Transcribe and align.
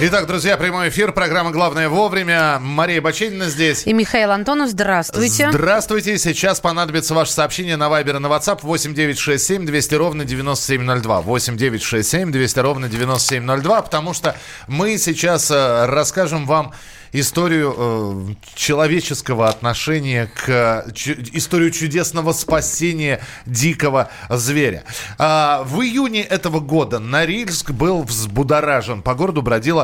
Итак, 0.00 0.26
друзья, 0.26 0.56
прямой 0.56 0.88
эфир, 0.88 1.12
программа 1.12 1.52
«Главное 1.52 1.88
вовремя». 1.88 2.58
Мария 2.60 3.00
Баченина 3.00 3.48
здесь. 3.48 3.86
И 3.86 3.92
Михаил 3.92 4.32
Антонов, 4.32 4.70
здравствуйте. 4.70 5.50
Здравствуйте. 5.52 6.18
Сейчас 6.18 6.58
понадобится 6.58 7.14
ваше 7.14 7.30
сообщение 7.30 7.76
на 7.76 7.88
Вайбер 7.88 8.16
и 8.16 8.18
на 8.18 8.26
WhatsApp 8.26 8.58
8967 8.62 9.64
200 9.64 9.94
ровно 9.94 10.24
9702. 10.24 11.20
8967 11.20 12.32
200 12.32 12.58
ровно 12.58 12.88
9702, 12.88 13.82
потому 13.82 14.14
что 14.14 14.34
мы 14.66 14.98
сейчас 14.98 15.52
э, 15.52 15.86
расскажем 15.86 16.44
вам 16.44 16.72
историю 17.14 17.74
э, 17.76 18.34
человеческого 18.56 19.48
отношения 19.48 20.28
к 20.34 20.86
чу, 20.94 21.12
историю 21.32 21.70
чудесного 21.70 22.32
спасения 22.32 23.20
дикого 23.46 24.10
зверя. 24.28 24.82
А, 25.16 25.62
в 25.62 25.80
июне 25.80 26.22
этого 26.22 26.58
года 26.58 26.98
Норильск 26.98 27.70
был 27.70 28.02
взбудоражен. 28.02 29.00
По 29.02 29.14
городу 29.14 29.42
бродила 29.42 29.83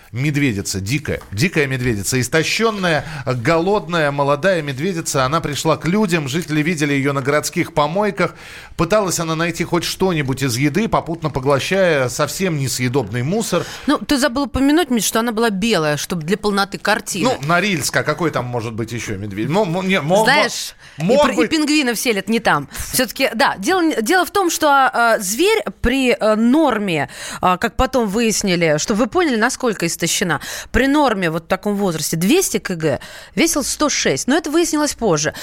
медведица, 0.11 0.81
дикая, 0.81 1.21
дикая 1.31 1.67
медведица, 1.67 2.19
истощенная, 2.19 3.05
голодная, 3.25 4.11
молодая 4.11 4.61
медведица. 4.61 5.25
Она 5.25 5.39
пришла 5.39 5.77
к 5.77 5.87
людям, 5.87 6.27
жители 6.27 6.61
видели 6.61 6.93
ее 6.93 7.13
на 7.13 7.21
городских 7.21 7.73
помойках. 7.73 8.35
Пыталась 8.75 9.19
она 9.19 9.35
найти 9.35 9.63
хоть 9.63 9.83
что-нибудь 9.83 10.43
из 10.43 10.57
еды, 10.57 10.89
попутно 10.89 11.29
поглощая 11.29 12.09
совсем 12.09 12.57
несъедобный 12.57 13.23
мусор. 13.23 13.63
Ну, 13.87 13.99
ты 13.99 14.17
забыл 14.17 14.43
упомянуть, 14.43 14.89
Миш, 14.89 15.05
что 15.05 15.19
она 15.19 15.31
была 15.31 15.49
белая, 15.49 15.97
чтобы 15.97 16.23
для 16.23 16.37
полноты 16.37 16.77
картины. 16.77 17.37
Ну, 17.41 17.47
Норильска, 17.47 18.03
какой 18.03 18.31
там 18.31 18.45
может 18.45 18.73
быть 18.73 18.91
еще 18.91 19.17
медведь? 19.17 19.49
Ну, 19.49 19.81
не, 19.81 20.01
мог, 20.01 20.25
Знаешь, 20.25 20.75
мог 20.97 21.29
и, 21.29 21.35
быть... 21.35 21.45
и 21.51 21.55
пингвинов 21.55 21.97
селят 21.97 22.27
не 22.27 22.39
там. 22.39 22.67
Все-таки, 22.91 23.29
да, 23.33 23.55
дело, 23.57 24.01
дело 24.01 24.25
в 24.25 24.31
том, 24.31 24.49
что 24.49 24.91
э, 24.93 25.21
зверь 25.21 25.63
при 25.79 26.11
э, 26.11 26.35
норме, 26.35 27.09
э, 27.41 27.57
как 27.57 27.77
потом 27.77 28.07
выяснили, 28.07 28.77
что 28.77 28.93
вы 28.93 29.07
поняли, 29.07 29.37
насколько 29.37 29.87
истощен 29.87 30.00
истощена. 30.01 30.41
При 30.71 30.87
норме 30.87 31.29
вот 31.29 31.43
в 31.43 31.47
таком 31.47 31.75
возрасте 31.75 32.17
200 32.17 32.59
кг 32.59 32.99
весил 33.35 33.63
106. 33.63 34.27
Но 34.27 34.37
это 34.37 34.49
выяснилось 34.49 34.93
позже. 34.93 35.33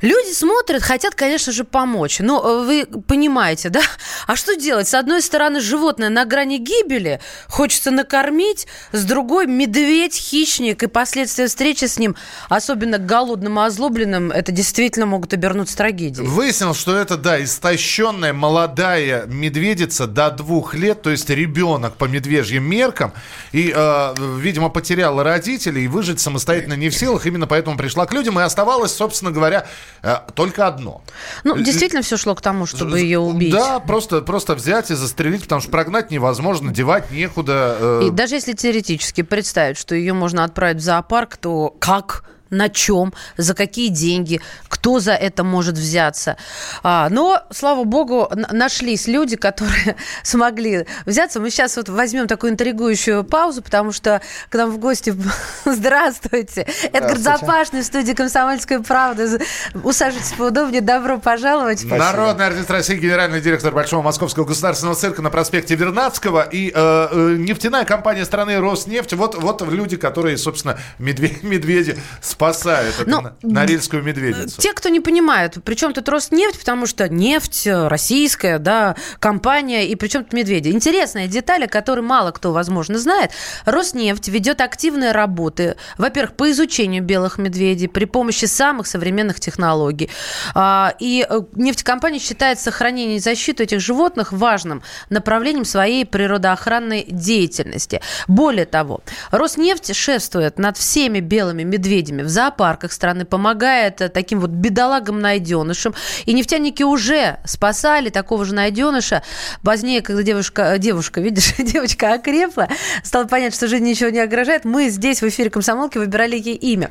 Люди 0.00 0.32
смотрят, 0.32 0.82
хотят, 0.82 1.14
конечно 1.14 1.52
же, 1.52 1.64
помочь. 1.64 2.18
Но 2.20 2.42
э, 2.42 2.64
вы 2.64 2.86
понимаете, 3.02 3.68
да? 3.68 3.80
А 4.26 4.36
что 4.36 4.56
делать? 4.56 4.88
С 4.88 4.94
одной 4.94 5.22
стороны, 5.22 5.60
животное 5.60 6.08
на 6.08 6.24
грани 6.24 6.58
гибели, 6.58 7.20
хочется 7.48 7.90
накормить, 7.90 8.66
с 8.92 9.04
другой 9.04 9.46
медведь, 9.46 10.14
хищник 10.14 10.82
и 10.82 10.86
последствия 10.86 11.46
встречи 11.46 11.84
с 11.84 11.98
ним, 11.98 12.16
особенно 12.48 12.98
голодным 12.98 13.60
и 13.60 13.62
озлобленным, 13.62 14.30
это 14.30 14.52
действительно 14.52 15.06
могут 15.06 15.32
обернуться 15.32 15.76
трагедией. 15.76 16.26
Выяснилось, 16.26 16.78
что 16.78 16.96
это, 16.96 17.16
да, 17.16 17.42
истощенная 17.42 18.32
молодая 18.32 19.26
медведица 19.26 20.06
до 20.06 20.30
двух 20.30 20.74
лет, 20.74 21.02
то 21.02 21.10
есть 21.10 21.28
ребенок 21.30 21.96
по 21.96 22.06
медвежьим 22.06 22.64
меркам. 22.64 23.12
И 23.52 23.72
э, 23.74 24.05
видимо, 24.18 24.68
потеряла 24.68 25.24
родителей 25.24 25.84
и 25.84 25.88
выжить 25.88 26.20
самостоятельно 26.20 26.74
не 26.74 26.88
в 26.88 26.94
силах. 26.94 27.26
Именно 27.26 27.46
поэтому 27.46 27.76
пришла 27.76 28.06
к 28.06 28.12
людям. 28.12 28.38
И 28.38 28.42
оставалось, 28.42 28.92
собственно 28.92 29.30
говоря, 29.30 29.66
э, 30.02 30.16
только 30.34 30.66
одно. 30.66 31.02
Ну, 31.44 31.56
действительно, 31.56 32.02
все 32.02 32.16
шло 32.16 32.34
к 32.34 32.40
тому, 32.40 32.66
чтобы 32.66 33.00
ее 33.00 33.18
убить. 33.18 33.52
Да, 33.52 33.80
просто, 33.80 34.22
просто 34.22 34.54
взять 34.54 34.90
и 34.90 34.94
застрелить, 34.94 35.42
потому 35.42 35.60
что 35.60 35.70
прогнать 35.70 36.10
невозможно, 36.10 36.72
девать 36.72 37.10
некуда. 37.10 37.76
Э. 37.80 38.02
И 38.06 38.10
даже 38.10 38.36
если 38.36 38.52
теоретически 38.52 39.22
представить, 39.22 39.78
что 39.78 39.94
ее 39.94 40.12
можно 40.12 40.44
отправить 40.44 40.78
в 40.78 40.84
зоопарк, 40.84 41.36
то 41.36 41.74
как 41.78 42.24
на 42.50 42.68
чем, 42.68 43.12
за 43.36 43.54
какие 43.54 43.88
деньги, 43.88 44.40
кто 44.68 45.00
за 45.00 45.12
это 45.12 45.44
может 45.44 45.76
взяться. 45.76 46.36
А, 46.82 47.08
но, 47.10 47.42
слава 47.50 47.84
богу, 47.84 48.30
нашлись 48.52 49.06
люди, 49.06 49.36
которые 49.36 49.96
смогли 50.22 50.86
взяться. 51.04 51.40
Мы 51.40 51.50
сейчас 51.50 51.76
вот 51.76 51.88
возьмем 51.88 52.26
такую 52.26 52.52
интригующую 52.52 53.24
паузу, 53.24 53.62
потому 53.62 53.92
что 53.92 54.20
к 54.48 54.54
нам 54.54 54.70
в 54.70 54.78
гости... 54.78 55.14
Здравствуйте! 55.64 56.66
Эдгар 56.92 57.18
Запашный 57.18 57.82
в 57.82 57.84
студии 57.84 58.12
«Комсомольской 58.12 58.82
правды». 58.82 59.40
Усаживайтесь 59.82 60.32
поудобнее. 60.32 60.80
Добро 60.80 61.18
пожаловать. 61.18 61.80
Спасибо. 61.80 61.98
Народный 61.98 62.46
артист 62.46 62.70
России, 62.70 62.96
генеральный 62.96 63.40
директор 63.40 63.72
Большого 63.72 64.02
Московского 64.02 64.44
государственного 64.44 64.96
цирка 64.96 65.22
на 65.22 65.30
проспекте 65.30 65.74
Вернадского 65.74 66.42
и 66.42 66.70
э, 66.70 66.72
э, 66.74 67.36
нефтяная 67.38 67.84
компания 67.84 68.24
страны 68.24 68.58
«Роснефть». 68.60 69.14
Вот, 69.14 69.34
вот 69.34 69.62
люди, 69.62 69.96
которые, 69.96 70.38
собственно, 70.38 70.78
медведи, 70.98 71.38
медведи 71.42 71.98
с 72.20 72.35
спасает 72.36 72.94
Но, 73.06 73.22
ну, 73.42 73.50
норильскую 73.50 74.02
медведицу. 74.02 74.60
Те, 74.60 74.74
кто 74.74 74.90
не 74.90 75.00
понимают, 75.00 75.54
при 75.64 75.74
чем 75.74 75.94
тут 75.94 76.06
Роснефть, 76.08 76.58
потому 76.58 76.86
что 76.86 77.08
нефть 77.08 77.66
э, 77.66 77.88
российская, 77.88 78.58
да, 78.58 78.94
компания, 79.20 79.86
и 79.86 79.94
при 79.94 80.08
чем 80.08 80.22
тут 80.22 80.34
медведи. 80.34 80.68
Интересная 80.68 81.28
деталь, 81.28 81.64
о 81.64 81.66
которой 81.66 82.02
мало 82.02 82.32
кто, 82.32 82.52
возможно, 82.52 82.98
знает. 82.98 83.30
Роснефть 83.64 84.28
ведет 84.28 84.60
активные 84.60 85.12
работы, 85.12 85.76
во-первых, 85.96 86.36
по 86.36 86.50
изучению 86.50 87.02
белых 87.02 87.38
медведей 87.38 87.88
при 87.88 88.04
помощи 88.04 88.44
самых 88.44 88.86
современных 88.86 89.40
технологий. 89.40 90.10
А, 90.54 90.94
и 90.98 91.26
э, 91.28 91.40
нефтекомпания 91.54 92.20
считает 92.20 92.60
сохранение 92.60 93.16
и 93.16 93.20
защиту 93.20 93.62
этих 93.62 93.80
животных 93.80 94.32
важным 94.32 94.82
направлением 95.08 95.64
своей 95.64 96.04
природоохранной 96.04 97.06
деятельности. 97.08 98.02
Более 98.28 98.66
того, 98.66 99.00
Роснефть 99.30 99.96
шефствует 99.96 100.58
над 100.58 100.76
всеми 100.76 101.20
белыми 101.20 101.62
медведями 101.62 102.25
в 102.26 102.28
зоопарках 102.28 102.92
страны, 102.92 103.24
помогает 103.24 104.00
э, 104.00 104.08
таким 104.08 104.40
вот 104.40 104.50
бедолагам-найденышам. 104.50 105.94
И 106.26 106.32
нефтяники 106.32 106.82
уже 106.82 107.38
спасали 107.44 108.10
такого 108.10 108.44
же 108.44 108.54
найденыша. 108.54 109.22
Позднее, 109.62 110.02
когда 110.02 110.22
девушка, 110.22 110.74
э, 110.74 110.78
девушка, 110.78 111.20
видишь, 111.20 111.54
девочка 111.58 112.14
окрепла, 112.14 112.68
стало 113.02 113.24
понятно, 113.26 113.56
что 113.56 113.68
жизнь 113.68 113.84
ничего 113.84 114.10
не 114.10 114.22
угрожает, 114.22 114.64
мы 114.64 114.88
здесь 114.88 115.22
в 115.22 115.28
эфире 115.28 115.50
«Комсомолки» 115.50 115.98
выбирали 115.98 116.36
ей 116.36 116.56
имя. 116.56 116.90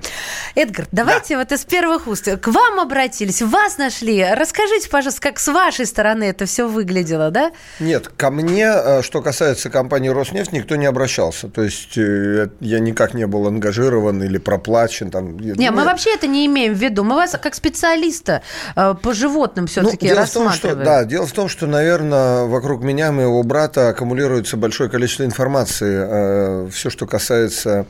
Эдгар, 0.55 0.87
давайте 0.91 1.35
да. 1.35 1.39
вот 1.39 1.51
из 1.51 1.65
первых 1.65 2.07
уст. 2.07 2.25
К 2.25 2.47
вам 2.47 2.79
обратились, 2.79 3.41
вас 3.41 3.77
нашли. 3.77 4.25
Расскажите, 4.33 4.89
пожалуйста, 4.89 5.21
как 5.21 5.39
с 5.39 5.47
вашей 5.47 5.85
стороны 5.85 6.23
это 6.25 6.45
все 6.45 6.67
выглядело, 6.67 7.31
да? 7.31 7.51
Нет, 7.79 8.07
ко 8.07 8.31
мне, 8.31 8.67
э, 8.67 9.01
что 9.01 9.21
касается 9.21 9.69
компании 9.69 10.09
«Роснефть», 10.09 10.51
никто 10.51 10.75
не 10.75 10.85
обращался. 10.85 11.49
То 11.49 11.61
есть 11.61 11.97
я 11.97 12.79
никак 12.79 13.13
не 13.13 13.27
был 13.27 13.47
ангажирован 13.47 14.23
или 14.23 14.37
проплачен 14.37 15.11
там 15.11 15.24
не, 15.31 15.71
мы 15.71 15.83
вообще 15.83 16.13
это 16.13 16.27
не 16.27 16.45
имеем 16.45 16.73
в 16.73 16.77
виду. 16.77 17.03
Мы 17.03 17.15
вас 17.15 17.37
как 17.41 17.55
специалиста 17.55 18.41
э, 18.75 18.95
по 19.01 19.13
животным 19.13 19.67
все-таки 19.67 20.09
ну, 20.09 20.15
рассматриваем. 20.15 20.77
Том, 20.77 20.83
что, 20.83 20.85
да, 20.85 21.03
дело 21.05 21.25
в 21.25 21.31
том, 21.31 21.49
что, 21.49 21.67
наверное, 21.67 22.45
вокруг 22.45 22.83
меня, 22.83 23.11
моего 23.11 23.43
брата, 23.43 23.89
аккумулируется 23.89 24.57
большое 24.57 24.89
количество 24.89 25.23
информации. 25.23 26.65
Э, 26.65 26.69
все, 26.71 26.89
что 26.89 27.05
касается 27.07 27.85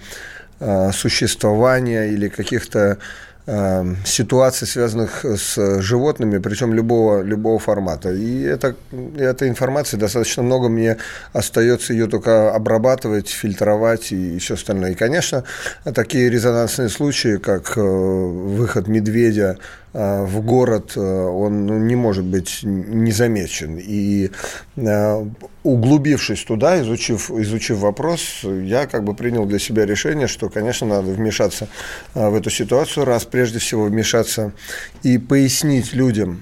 э, 0.59 0.91
существования 0.91 2.09
или 2.09 2.27
каких-то 2.27 2.97
ситуаций, 4.05 4.67
связанных 4.67 5.23
с 5.23 5.81
животными, 5.81 6.39
причем 6.39 6.73
любого, 6.73 7.21
любого 7.21 7.59
формата. 7.59 8.11
И 8.11 8.41
это, 8.41 8.75
этой 9.17 9.49
информации 9.49 9.97
достаточно 9.97 10.41
много, 10.41 10.67
мне 10.67 10.97
остается 11.31 11.93
ее 11.93 12.07
только 12.07 12.51
обрабатывать, 12.53 13.29
фильтровать 13.29 14.11
и 14.11 14.39
все 14.39 14.55
остальное. 14.55 14.91
И, 14.91 14.95
конечно, 14.95 15.43
такие 15.93 16.29
резонансные 16.29 16.89
случаи, 16.89 17.37
как 17.37 17.77
э, 17.77 17.81
выход 17.81 18.87
медведя 18.87 19.57
в 19.95 20.41
город, 20.41 20.93
э, 20.95 20.99
он 20.99 21.65
ну, 21.65 21.79
не 21.79 21.95
может 21.95 22.25
быть 22.25 22.59
незамечен. 22.63 23.77
И 23.77 24.31
э, 24.75 25.25
углубившись 25.63 26.43
туда, 26.43 26.81
изучив, 26.81 27.31
изучив 27.31 27.77
вопрос, 27.77 28.43
я 28.43 28.87
как 28.87 29.03
бы 29.03 29.13
принял 29.13 29.45
для 29.45 29.59
себя 29.59 29.85
решение, 29.85 30.27
что, 30.27 30.49
конечно, 30.49 30.85
надо 30.87 31.11
вмешаться 31.11 31.67
в 32.13 32.35
эту 32.35 32.49
ситуацию, 32.49 33.05
раз 33.05 33.25
прежде 33.25 33.59
всего 33.59 33.85
вмешаться 33.85 34.51
и 35.03 35.17
пояснить 35.17 35.93
людям, 35.93 36.41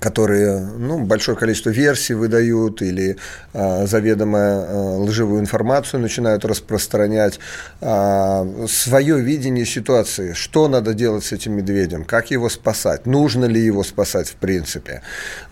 которые 0.00 0.60
ну, 0.60 1.04
большое 1.04 1.36
количество 1.36 1.70
версий 1.70 2.14
выдают 2.14 2.82
или 2.82 3.16
э, 3.52 3.86
заведомо 3.86 4.38
э, 4.38 4.96
лживую 4.98 5.40
информацию 5.40 6.00
начинают 6.00 6.44
распространять, 6.44 7.38
э, 7.80 8.66
свое 8.68 9.20
видение 9.20 9.66
ситуации, 9.66 10.32
что 10.32 10.68
надо 10.68 10.94
делать 10.94 11.24
с 11.24 11.32
этим 11.32 11.52
медведем, 11.52 12.04
как 12.04 12.30
его 12.30 12.48
спасать, 12.48 13.06
нужно 13.06 13.44
ли 13.44 13.60
его 13.60 13.84
спасать 13.84 14.28
в 14.28 14.36
принципе, 14.36 15.02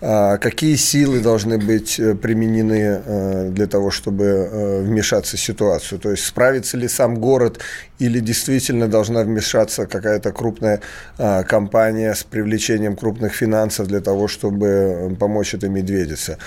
э, 0.01 0.37
какие 0.37 0.75
силы 0.75 1.19
должны 1.19 1.57
быть 1.57 1.99
применены 2.21 3.01
э, 3.05 3.49
для 3.49 3.67
того, 3.67 3.91
чтобы 3.91 4.23
э, 4.25 4.81
вмешаться 4.81 5.37
в 5.37 5.39
ситуацию, 5.39 5.99
то 5.99 6.11
есть 6.11 6.25
справится 6.25 6.77
ли 6.77 6.87
сам 6.87 7.15
город 7.15 7.59
или 7.99 8.19
действительно 8.19 8.87
должна 8.87 9.21
вмешаться 9.23 9.85
какая-то 9.85 10.31
крупная 10.31 10.81
э, 11.17 11.43
компания 11.43 12.13
с 12.13 12.23
привлечением 12.23 12.95
крупных 12.95 13.33
финансов 13.33 13.87
для 13.87 14.01
того, 14.01 14.22
чтобы 14.27 15.15
помочь 15.19 15.53
этой 15.53 15.69
медведице. 15.69 16.37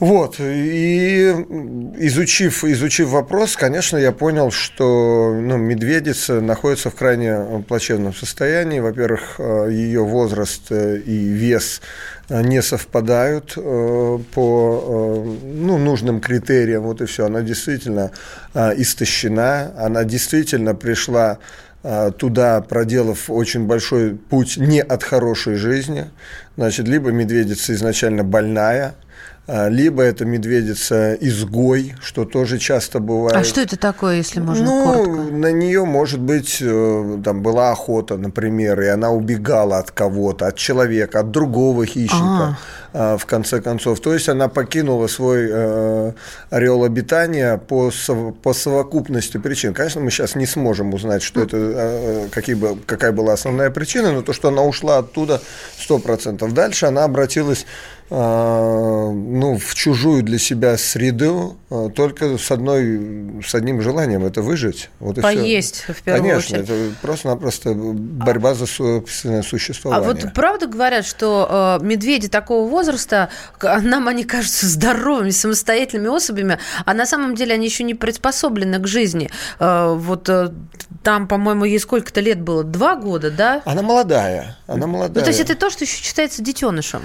Вот, 0.00 0.36
и 0.38 1.28
изучив, 1.98 2.62
изучив 2.62 3.08
вопрос, 3.08 3.56
конечно, 3.56 3.96
я 3.96 4.12
понял, 4.12 4.52
что 4.52 5.34
ну, 5.34 5.56
медведица 5.56 6.40
находится 6.40 6.90
в 6.90 6.94
крайне 6.94 7.64
плачевном 7.66 8.14
состоянии. 8.14 8.78
Во-первых, 8.78 9.36
э, 9.38 9.70
ее 9.72 10.04
возраст 10.04 10.70
э, 10.70 10.98
и 10.98 11.16
вес 11.18 11.80
не 12.28 12.62
совпадают 12.62 13.54
э, 13.56 14.18
по 14.34 15.24
ну, 15.42 15.78
нужным 15.78 16.20
критериям, 16.20 16.84
вот 16.84 17.00
и 17.00 17.06
все. 17.06 17.26
Она 17.26 17.40
действительно 17.40 18.12
истощена, 18.54 19.72
она 19.76 20.04
действительно 20.04 20.76
пришла 20.76 21.38
туда, 22.18 22.60
проделав 22.60 23.30
очень 23.30 23.66
большой 23.66 24.14
путь 24.16 24.56
не 24.56 24.80
от 24.80 25.02
хорошей 25.04 25.54
жизни. 25.54 26.06
Значит, 26.56 26.88
либо 26.88 27.10
медведица 27.10 27.72
изначально 27.74 28.24
больная– 28.24 28.94
а, 29.50 29.68
либо 29.70 30.02
это 30.02 30.26
медведица-изгой, 30.26 31.94
что 32.02 32.26
тоже 32.26 32.58
часто 32.58 33.00
бывает. 33.00 33.34
А 33.34 33.44
что 33.44 33.62
это 33.62 33.78
такое, 33.78 34.16
если 34.16 34.40
можно 34.40 34.62
ну, 34.62 34.84
коротко? 34.84 35.32
на 35.32 35.50
нее, 35.52 35.86
может 35.86 36.20
быть, 36.20 36.58
э, 36.60 37.18
там 37.24 37.42
была 37.42 37.70
охота, 37.70 38.18
например, 38.18 38.78
и 38.82 38.88
она 38.88 39.08
убегала 39.10 39.78
от 39.78 39.90
кого-то, 39.90 40.48
от 40.48 40.56
человека, 40.56 41.20
от 41.20 41.30
другого 41.30 41.86
хищника, 41.86 42.18
а. 42.18 42.58
В 42.92 43.20
конце 43.26 43.60
концов. 43.60 44.00
То 44.00 44.14
есть 44.14 44.28
она 44.28 44.48
покинула 44.48 45.06
свой 45.08 45.48
э, 45.50 46.12
ореол 46.50 46.84
обитания 46.84 47.58
по, 47.58 47.90
по 48.42 48.52
совокупности 48.52 49.36
причин. 49.36 49.74
Конечно, 49.74 50.00
мы 50.00 50.10
сейчас 50.10 50.34
не 50.34 50.46
сможем 50.46 50.94
узнать, 50.94 51.22
что 51.22 51.42
это, 51.42 51.56
э, 51.56 52.28
какие, 52.30 52.56
какая 52.86 53.12
была 53.12 53.34
основная 53.34 53.70
причина, 53.70 54.12
но 54.12 54.22
то, 54.22 54.32
что 54.32 54.48
она 54.48 54.62
ушла 54.62 54.98
оттуда 54.98 55.40
100%. 55.86 56.50
Дальше 56.52 56.86
она 56.86 57.04
обратилась 57.04 57.64
а, 57.64 57.97
ну, 58.10 59.58
в 59.58 59.74
чужую 59.74 60.22
для 60.22 60.38
себя 60.38 60.78
среду 60.78 61.58
а, 61.70 61.90
только 61.90 62.38
с, 62.38 62.50
одной, 62.50 63.42
с 63.46 63.54
одним 63.54 63.82
желанием– 63.82 64.24
это 64.26 64.40
выжить. 64.40 64.88
Вот 65.00 65.18
и 65.18 65.20
Поесть, 65.20 65.82
все. 65.82 65.92
в 65.92 66.02
первую 66.02 66.30
Конечно, 66.30 66.58
очередь. 66.58 66.70
это 66.70 66.94
просто-напросто 67.02 67.74
борьба 67.74 68.54
за 68.54 68.66
собственное 68.66 69.42
существование. 69.42 70.10
А 70.10 70.12
вот 70.12 70.32
правда 70.32 70.66
говорят, 70.66 71.04
что 71.04 71.78
э, 71.80 71.84
медведи 71.84 72.28
такого 72.28 72.66
возраста, 72.68 73.28
нам 73.60 74.08
они 74.08 74.24
кажутся 74.24 74.66
здоровыми, 74.66 75.30
самостоятельными 75.30 76.14
особями, 76.14 76.58
а 76.86 76.94
на 76.94 77.04
самом 77.04 77.34
деле 77.34 77.54
они 77.54 77.66
еще 77.66 77.84
не 77.84 77.94
приспособлены 77.94 78.78
к 78.78 78.86
жизни. 78.86 79.28
Э, 79.60 79.94
вот 79.94 80.30
э, 80.30 80.50
там, 81.02 81.28
по-моему, 81.28 81.66
ей 81.66 81.78
сколько-то 81.78 82.22
лет 82.22 82.40
было? 82.40 82.64
Два 82.64 82.96
года, 82.96 83.30
да? 83.30 83.60
Она 83.66 83.82
молодая, 83.82 84.56
она 84.66 84.86
молодая. 84.86 85.16
Ну, 85.16 85.20
то 85.20 85.28
есть 85.28 85.40
это 85.40 85.54
то, 85.54 85.68
что 85.68 85.84
еще 85.84 86.02
считается 86.02 86.42
детенышем? 86.42 87.02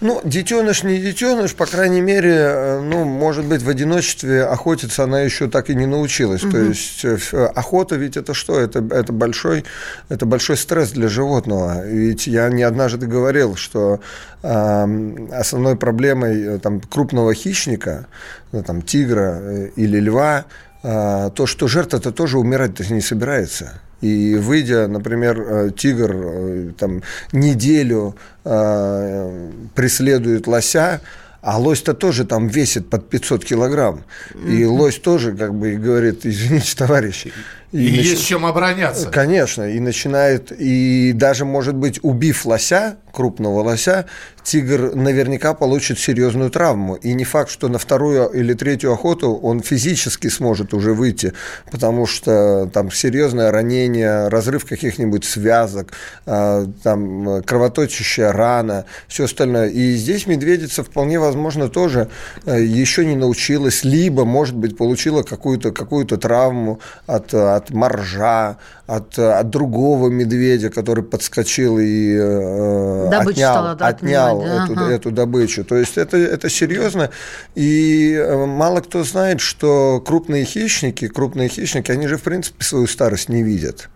Ну, 0.00 0.20
детеныш 0.24 0.82
не 0.82 0.98
детеныш, 0.98 1.54
по 1.54 1.66
крайней 1.66 2.00
мере, 2.00 2.34
э, 2.34 2.80
ну, 2.80 3.04
может 3.04 3.46
быть, 3.46 3.62
в 3.62 3.68
одиночестве 3.68 4.44
охотиться 4.44 5.04
она 5.04 5.20
еще 5.20 5.48
так 5.48 5.70
и 5.70 5.74
не 5.74 5.86
научилась. 5.86 6.42
Угу. 6.42 6.52
То 6.52 6.58
есть 6.58 7.04
э, 7.04 7.16
охота 7.54 7.96
ведь 7.96 8.16
это 8.16 8.34
что? 8.34 8.58
Это, 8.58 8.84
это, 8.90 9.12
большой, 9.12 9.64
это 10.08 10.26
большой 10.26 10.56
стресс 10.56 10.90
для 10.90 11.08
животного. 11.08 11.86
Ведь 11.86 12.26
я 12.26 12.48
не 12.48 12.64
однажды 12.64 13.06
говорил, 13.06 13.54
что 13.56 14.00
э, 14.42 15.28
основной 15.32 15.76
проблемой 15.76 16.42
э, 16.42 16.58
там, 16.58 16.80
крупного 16.80 17.32
хищника, 17.32 18.06
ну, 18.52 18.62
там, 18.62 18.82
тигра 18.82 19.70
или 19.76 20.00
льва, 20.00 20.44
э, 20.82 21.30
то, 21.34 21.46
что 21.46 21.68
жертва-то 21.68 22.10
тоже 22.10 22.38
умирать-то 22.38 22.92
не 22.92 23.00
собирается. 23.00 23.80
И 24.04 24.36
выйдя, 24.36 24.86
например, 24.86 25.40
э, 25.40 25.70
тигр 25.74 26.12
э, 26.14 26.72
там, 26.76 27.02
неделю 27.32 28.14
э, 28.44 29.50
преследует 29.74 30.46
лося, 30.46 31.00
а 31.40 31.58
лось-то 31.58 31.94
тоже 31.94 32.26
там 32.26 32.48
весит 32.48 32.90
под 32.90 33.08
500 33.08 33.46
килограмм. 33.46 34.04
И 34.46 34.66
лось 34.66 34.98
тоже 34.98 35.34
как 35.34 35.54
бы 35.54 35.76
говорит, 35.76 36.26
извините, 36.26 36.76
товарищи, 36.76 37.32
и, 37.74 37.88
и 37.88 37.96
нач... 37.96 38.06
есть 38.06 38.26
чем 38.26 38.46
обороняться. 38.46 39.10
Конечно, 39.10 39.68
и 39.68 39.80
начинает, 39.80 40.52
и 40.52 41.12
даже, 41.12 41.44
может 41.44 41.74
быть, 41.74 41.98
убив 42.02 42.46
лося, 42.46 42.98
крупного 43.12 43.62
лося, 43.62 44.06
тигр 44.44 44.94
наверняка 44.94 45.54
получит 45.54 45.98
серьезную 45.98 46.50
травму. 46.50 46.94
И 46.96 47.14
не 47.14 47.24
факт, 47.24 47.50
что 47.50 47.68
на 47.68 47.78
вторую 47.78 48.28
или 48.28 48.52
третью 48.52 48.92
охоту 48.92 49.34
он 49.34 49.60
физически 49.60 50.28
сможет 50.28 50.74
уже 50.74 50.92
выйти, 50.92 51.32
потому 51.70 52.06
что 52.06 52.70
там 52.72 52.90
серьезное 52.90 53.50
ранение, 53.50 54.28
разрыв 54.28 54.66
каких-нибудь 54.66 55.24
связок, 55.24 55.92
а, 56.26 56.66
там 56.82 57.42
кровоточащая 57.42 58.32
рана, 58.32 58.84
все 59.08 59.24
остальное. 59.24 59.68
И 59.68 59.94
здесь 59.94 60.26
медведица 60.26 60.84
вполне 60.84 61.18
возможно 61.18 61.68
тоже 61.68 62.08
э, 62.44 62.62
еще 62.62 63.04
не 63.04 63.16
научилась, 63.16 63.82
либо, 63.84 64.24
может 64.24 64.56
быть, 64.56 64.76
получила 64.76 65.22
какую-то 65.22 65.72
какую 65.72 66.04
травму 66.04 66.80
от, 67.06 67.32
от 67.32 67.63
от 67.64 67.70
моржа, 67.70 68.56
от, 68.86 69.18
от 69.18 69.50
другого 69.50 70.08
медведя, 70.08 70.70
который 70.70 71.04
подскочил 71.04 71.78
и 71.78 72.16
э, 72.16 73.08
отнял, 73.08 73.34
стала, 73.34 73.74
да, 73.74 73.86
отнял 73.86 74.40
отнимать, 74.40 74.70
эту, 74.70 74.80
ага. 74.80 74.92
эту 74.92 75.10
добычу. 75.10 75.64
То 75.64 75.76
есть 75.76 75.96
это, 75.96 76.16
это 76.16 76.48
серьезно. 76.50 77.10
И 77.54 78.14
э, 78.14 78.46
мало 78.46 78.80
кто 78.80 79.04
знает, 79.04 79.40
что 79.40 80.02
крупные 80.04 80.44
хищники, 80.44 81.08
крупные 81.08 81.48
хищники, 81.48 81.90
они 81.90 82.06
же 82.06 82.16
в 82.16 82.22
принципе 82.22 82.64
свою 82.64 82.86
старость 82.86 83.28
не 83.28 83.42
видят 83.42 83.88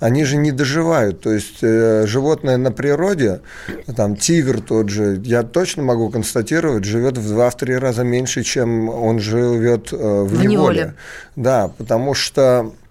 они 0.00 0.24
же 0.24 0.36
не 0.36 0.52
доживают. 0.52 1.20
То 1.20 1.32
есть 1.32 1.58
э, 1.62 2.06
животное 2.06 2.56
на 2.56 2.70
природе, 2.70 3.40
там 3.96 4.16
тигр 4.16 4.60
тот 4.60 4.88
же, 4.88 5.20
я 5.24 5.42
точно 5.42 5.82
могу 5.82 6.10
констатировать, 6.10 6.84
живет 6.84 7.18
в 7.18 7.36
2-3 7.36 7.78
раза 7.78 8.04
меньше, 8.04 8.42
чем 8.42 8.88
он 8.88 9.18
живет 9.18 9.92
э, 9.92 9.96
в, 9.96 10.28
в 10.28 10.32
неволе. 10.34 10.48
неволе. 10.48 10.94
Да, 11.34 11.68
потому 11.76 12.14
что 12.14 12.70
Э, 12.70 12.87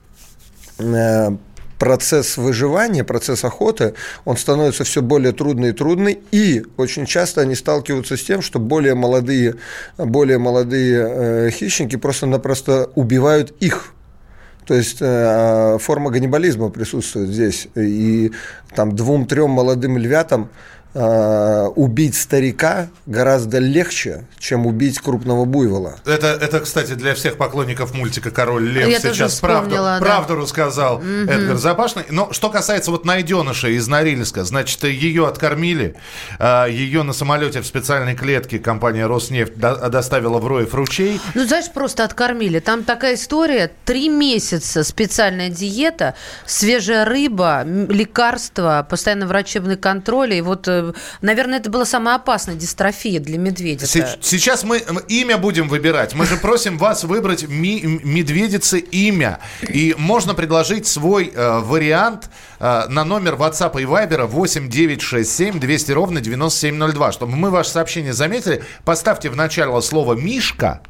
процесс 1.78 2.38
выживания, 2.38 3.04
процесс 3.04 3.44
охоты, 3.44 3.94
он 4.26 4.38
становится 4.38 4.84
все 4.84 5.02
более 5.02 5.32
трудный 5.32 5.70
и 5.70 5.74
трудный, 5.74 6.20
и 6.32 6.64
очень 6.78 7.06
часто 7.06 7.42
они 7.42 7.56
сталкиваются 7.56 8.18
с 8.18 8.24
тем, 8.24 8.42
что 8.42 8.60
более 8.60 8.96
молодые, 8.96 9.56
более 9.98 10.38
молодые 10.38 11.08
э, 11.08 11.50
хищники 11.52 11.96
просто-напросто 11.96 12.90
убивают 12.96 13.52
их. 13.60 13.94
То 14.66 14.74
есть 14.74 14.98
э, 15.00 15.78
форма 15.80 16.12
ганнибализма 16.12 16.70
присутствует 16.70 17.30
здесь. 17.30 17.70
И 17.76 18.34
там 18.76 18.96
двум-трем 18.96 19.50
молодым 19.50 19.98
львятам 19.98 20.50
Э, 21.00 21.68
убить 21.76 22.16
старика 22.16 22.88
гораздо 23.06 23.60
легче, 23.60 24.26
чем 24.40 24.66
убить 24.66 24.98
крупного 24.98 25.46
буйвола. 25.46 25.98
Это, 26.06 26.30
это, 26.42 26.60
кстати, 26.62 26.94
для 26.94 27.14
всех 27.14 27.38
поклонников 27.38 27.94
мультика 27.94 28.32
«Король 28.32 28.68
лев» 28.68 28.90
Я 28.90 29.00
сейчас 29.00 29.40
правду, 29.40 29.76
да. 29.76 30.00
правду 30.00 30.36
рассказал 30.36 30.96
угу. 30.96 31.06
Эдгар 31.06 31.58
Запашный. 31.58 32.06
Но 32.10 32.34
что 32.34 32.50
касается 32.50 32.90
вот 32.90 33.06
найденыша 33.06 33.68
из 33.68 33.88
Норильска, 33.88 34.44
значит, 34.44 34.86
ее 34.86 35.28
откормили, 35.28 35.96
э, 36.40 36.66
ее 36.72 37.04
на 37.04 37.14
самолете 37.14 37.62
в 37.62 37.68
специальной 37.68 38.16
клетке 38.16 38.58
компания 38.58 39.06
«Роснефть» 39.06 39.56
доставила 39.56 40.40
в 40.40 40.48
Роев 40.48 40.74
ручей. 40.74 41.22
Ну, 41.36 41.46
знаешь, 41.46 41.72
просто 41.72 42.06
откормили. 42.06 42.58
Там 42.58 42.84
такая 42.84 43.14
история. 43.14 43.70
Три 43.86 44.10
месяца 44.10 44.84
специальная 44.84 45.50
диета, 45.50 46.16
свежая 46.48 47.06
рыба, 47.06 47.64
лекарства, 47.64 48.88
постоянно 48.90 49.28
врачебный 49.28 49.78
контроль. 49.78 50.34
И 50.34 50.42
вот 50.42 50.68
э, 50.68 50.87
наверное, 51.22 51.60
это 51.60 51.70
была 51.70 51.86
самая 51.86 52.16
опасная 52.16 52.56
дистрофия 52.56 53.20
для 53.20 53.38
медведя. 53.38 53.86
Сейчас 54.22 54.64
мы 54.64 54.84
имя 55.08 55.38
будем 55.38 55.68
выбирать. 55.68 56.14
Мы 56.14 56.26
же 56.26 56.38
просим 56.38 56.78
вас 56.78 57.04
выбрать 57.04 57.48
ми- 57.48 57.82
медведице 58.04 58.80
имя. 58.80 59.40
И 59.62 59.96
можно 59.98 60.34
предложить 60.34 60.88
свой 60.88 61.32
э, 61.34 61.60
вариант 61.60 62.30
э, 62.60 62.86
на 62.90 63.04
номер 63.04 63.36
WhatsApp 63.36 63.80
и 63.82 63.86
Viber 63.86 64.26
8 64.26 64.70
967 64.70 65.60
200 65.60 65.92
ровно 65.92 66.22
9702. 66.22 67.12
Чтобы 67.12 67.36
мы 67.36 67.50
ваше 67.50 67.70
сообщение 67.72 68.14
заметили, 68.14 68.64
поставьте 68.86 69.30
в 69.30 69.36
начало 69.36 69.82
слово 69.82 70.14
«Мишка», 70.14 70.82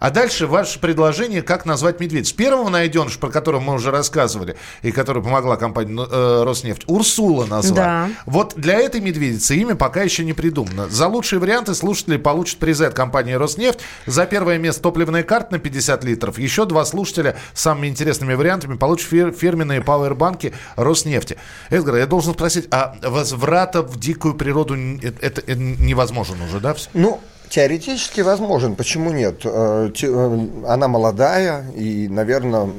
а 0.00 0.10
дальше 0.10 0.46
ваше 0.46 0.80
предложение, 0.80 1.42
как 1.42 1.66
назвать 1.66 2.00
медведя. 2.00 2.26
С 2.26 2.32
первого 2.32 2.68
найденыша, 2.70 3.18
про 3.18 3.28
которого 3.28 3.60
мы 3.60 3.74
уже 3.74 3.90
рассказывали, 3.90 4.56
и 4.82 4.90
который 4.90 5.22
помогла 5.22 5.56
компания 5.56 5.92
ну, 5.92 6.06
э, 6.10 6.42
Роснефть, 6.44 6.84
Урсула 6.86 7.44
назвать. 7.44 7.76
Да. 7.76 8.08
Вот 8.26 8.54
для 8.56 8.80
этой 8.80 9.00
медведицы 9.00 9.54
имя 9.56 9.74
пока 9.76 10.02
еще 10.02 10.24
не 10.24 10.32
придумано. 10.32 10.88
За 10.88 11.06
лучшие 11.06 11.38
варианты 11.38 11.74
слушатели 11.74 12.16
получат 12.16 12.58
призы 12.58 12.86
от 12.86 12.94
компании 12.94 13.34
Роснефть. 13.34 13.80
За 14.06 14.24
первое 14.26 14.58
место 14.58 14.82
топливная 14.82 15.22
карта 15.22 15.52
на 15.52 15.58
50 15.58 16.02
литров. 16.04 16.38
Еще 16.38 16.64
два 16.64 16.84
слушателя 16.84 17.36
с 17.52 17.60
самыми 17.60 17.88
интересными 17.88 18.34
вариантами 18.34 18.76
получат 18.76 19.08
фир- 19.08 19.32
фирменные 19.32 19.82
пауэрбанки 19.82 20.54
Роснефти. 20.76 21.36
Эдгар, 21.68 21.96
я 21.96 22.06
должен 22.06 22.32
спросить, 22.32 22.68
а 22.70 22.96
возврата 23.02 23.82
в 23.82 23.98
дикую 24.00 24.34
природу 24.34 24.74
это, 25.02 25.42
это 25.42 25.54
невозможно 25.54 26.44
уже, 26.46 26.58
да? 26.60 26.74
Ну, 26.94 27.20
Теоретически 27.50 28.20
возможен, 28.20 28.76
почему 28.76 29.10
нет? 29.10 29.40
Э, 29.44 29.90
э, 30.02 30.46
она 30.68 30.86
молодая, 30.86 31.68
и, 31.72 32.06
наверное, 32.08 32.70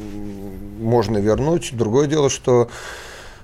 можно 0.80 1.18
вернуть. 1.18 1.72
Другое 1.74 2.08
дело, 2.08 2.30
что 2.30 2.70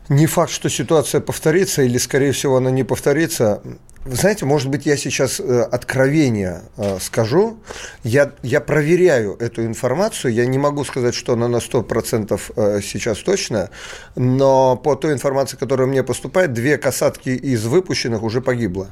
не 0.07 0.25
факт, 0.25 0.51
что 0.51 0.69
ситуация 0.69 1.19
повторится, 1.19 1.81
или, 1.81 1.98
скорее 1.98 2.31
всего, 2.31 2.55
она 2.55 2.72
не 2.72 2.86
повторится. 2.86 3.62
вы 4.05 4.15
знаете, 4.15 4.46
может 4.46 4.69
быть, 4.69 4.86
я 4.86 4.96
сейчас 4.96 5.41
э, 5.41 5.63
откровение 5.63 6.62
скажу. 7.01 7.57
Я, 8.05 8.31
я 8.41 8.62
проверяю 8.62 9.36
эту 9.38 9.65
информацию. 9.65 10.34
Я 10.34 10.46
не 10.46 10.57
могу 10.57 10.86
сказать, 10.86 11.13
что 11.13 11.34
она 11.34 11.50
на 11.50 11.57
100% 11.57 12.41
э, 12.55 12.79
сейчас 12.81 13.17
точно, 13.17 13.69
но 14.15 14.77
по 14.77 14.96
той 14.96 15.12
информации, 15.12 15.57
которая 15.57 15.89
мне 15.89 16.03
поступает, 16.03 16.53
две 16.53 16.77
касатки 16.77 17.31
из 17.31 17.65
выпущенных 17.65 18.24
уже 18.24 18.39
погибло. 18.39 18.88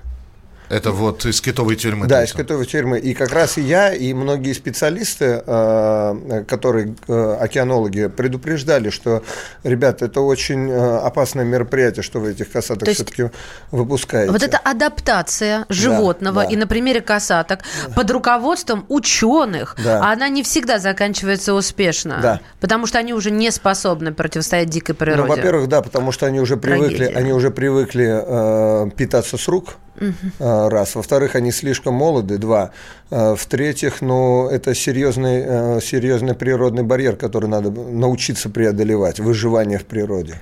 Это 0.70 0.92
вот 0.92 1.26
из 1.26 1.42
китовой 1.42 1.76
тюрьмы. 1.76 2.08
Да, 2.08 2.24
из 2.24 2.34
китовой 2.34 2.66
тюрьмы. 2.66 3.00
И 3.00 3.14
как 3.14 3.32
раз 3.32 3.58
и 3.58 3.62
я, 3.62 3.94
и 3.94 4.14
многие 4.14 4.54
специалисты, 4.54 5.44
э, 5.46 6.44
которые 6.48 6.96
э, 7.08 7.38
океанологи, 7.40 8.08
предупреждали, 8.08 8.90
что, 8.90 9.24
ребят, 9.64 10.02
это 10.02 10.22
очень 10.22 10.70
э, 10.70 10.98
опасное 10.98 11.46
мероприятие, 11.46 12.04
что 12.04 12.20
вы 12.20 12.32
этих 12.32 12.52
касаток 12.52 12.90
все-таки 12.90 13.30
выпускаете. 13.72 14.32
Вот 14.32 14.44
это 14.44 14.58
адаптация 14.58 15.66
животного, 15.70 16.42
да, 16.42 16.48
да. 16.48 16.54
и 16.54 16.56
на 16.56 16.68
примере 16.68 17.02
касаток, 17.02 17.60
под 17.96 18.10
руководством 18.12 18.86
ученых, 18.90 19.76
да. 19.84 20.12
она 20.12 20.30
не 20.30 20.44
всегда 20.44 20.80
заканчивается 20.80 21.54
успешно. 21.54 22.20
Да. 22.22 22.40
Потому 22.60 22.88
что 22.88 22.98
они 22.98 23.14
уже 23.14 23.32
не 23.32 23.52
способны 23.52 24.14
противостоять 24.14 24.70
дикой 24.70 24.96
природе. 24.96 25.22
Ну, 25.22 25.28
во-первых, 25.28 25.68
да, 25.68 25.82
потому 25.82 26.12
что 26.12 26.26
они 26.26 26.40
уже 26.40 26.58
привыкли, 26.58 27.06
они 27.06 27.34
уже 27.34 27.52
привыкли 27.52 28.88
э, 28.88 28.90
питаться 28.96 29.38
с 29.38 29.48
рук 29.48 29.76
Угу. 30.00 30.70
Раз. 30.70 30.96
Во-вторых, 30.96 31.36
они 31.36 31.52
слишком 31.52 31.94
молоды. 31.94 32.38
Два. 32.38 32.72
А, 33.12 33.36
в-третьих, 33.36 34.02
ну, 34.02 34.50
это 34.50 34.74
серьезный, 34.74 35.44
э, 35.46 35.80
серьезный 35.82 36.34
природный 36.34 36.82
барьер, 36.82 37.16
который 37.16 37.48
надо 37.48 37.70
научиться 37.70 38.50
преодолевать. 38.50 39.20
Выживание 39.20 39.78
в 39.78 39.86
природе. 39.86 40.42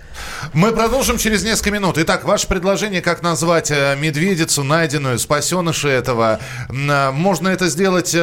Мы 0.54 0.72
продолжим 0.72 1.18
через 1.18 1.44
несколько 1.44 1.72
минут. 1.72 1.98
Итак, 1.98 2.24
ваше 2.24 2.48
предложение, 2.48 3.02
как 3.02 3.22
назвать 3.22 3.70
э, 3.70 3.98
медведицу, 4.00 4.64
найденную, 4.64 5.20
спасеныши 5.20 5.90
этого. 5.90 6.40
Э, 6.70 7.12
можно 7.12 7.50
это 7.50 7.68
сделать, 7.68 8.16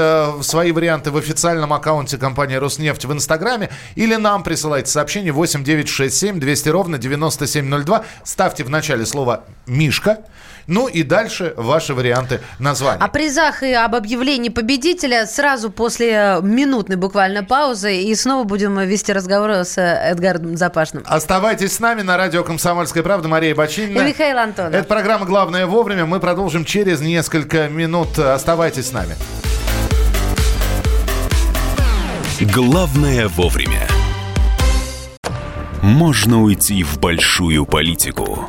свои 0.42 0.72
варианты 0.72 1.10
в 1.10 1.16
официальном 1.16 1.72
аккаунте 1.72 2.16
компании 2.16 2.56
«Роснефть» 2.56 3.04
в 3.04 3.12
Инстаграме 3.12 3.68
или 3.94 4.16
нам 4.16 4.42
присылайте 4.42 4.90
сообщение 4.90 5.32
8967 5.32 6.40
200 6.40 6.68
ровно 6.70 6.98
9702. 6.98 8.04
Ставьте 8.24 8.64
в 8.64 8.70
начале 8.70 9.04
слово 9.04 9.44
«Мишка». 9.66 10.18
Ну 10.70 10.86
и 10.86 11.02
дальше 11.02 11.52
ваши 11.56 11.94
варианты 11.94 12.40
названий. 12.60 13.02
О 13.02 13.08
призах 13.08 13.64
и 13.64 13.72
об 13.72 13.96
объявлении 13.96 14.50
победителя 14.50 15.26
сразу 15.26 15.68
после 15.68 16.38
минутной 16.42 16.94
буквально 16.94 17.42
паузы. 17.42 18.02
И 18.02 18.14
снова 18.14 18.44
будем 18.44 18.78
вести 18.78 19.12
разговор 19.12 19.50
с 19.50 19.76
Эдгаром 19.80 20.56
Запашным. 20.56 21.02
Оставайтесь 21.06 21.72
с 21.72 21.80
нами 21.80 22.02
на 22.02 22.16
радио 22.16 22.44
«Комсомольская 22.44 23.02
правда». 23.02 23.26
Мария 23.26 23.52
Бочинина. 23.52 23.98
И 23.98 24.04
Михаил 24.10 24.38
Антонов. 24.38 24.72
Это 24.72 24.84
программа 24.84 25.26
«Главное 25.26 25.66
вовремя». 25.66 26.06
Мы 26.06 26.20
продолжим 26.20 26.64
через 26.64 27.00
несколько 27.00 27.68
минут. 27.68 28.16
Оставайтесь 28.20 28.86
с 28.86 28.92
нами. 28.92 29.16
Главное 32.40 33.26
вовремя. 33.26 33.88
Можно 35.82 36.42
уйти 36.42 36.84
в 36.84 37.00
большую 37.00 37.66
политику 37.66 38.48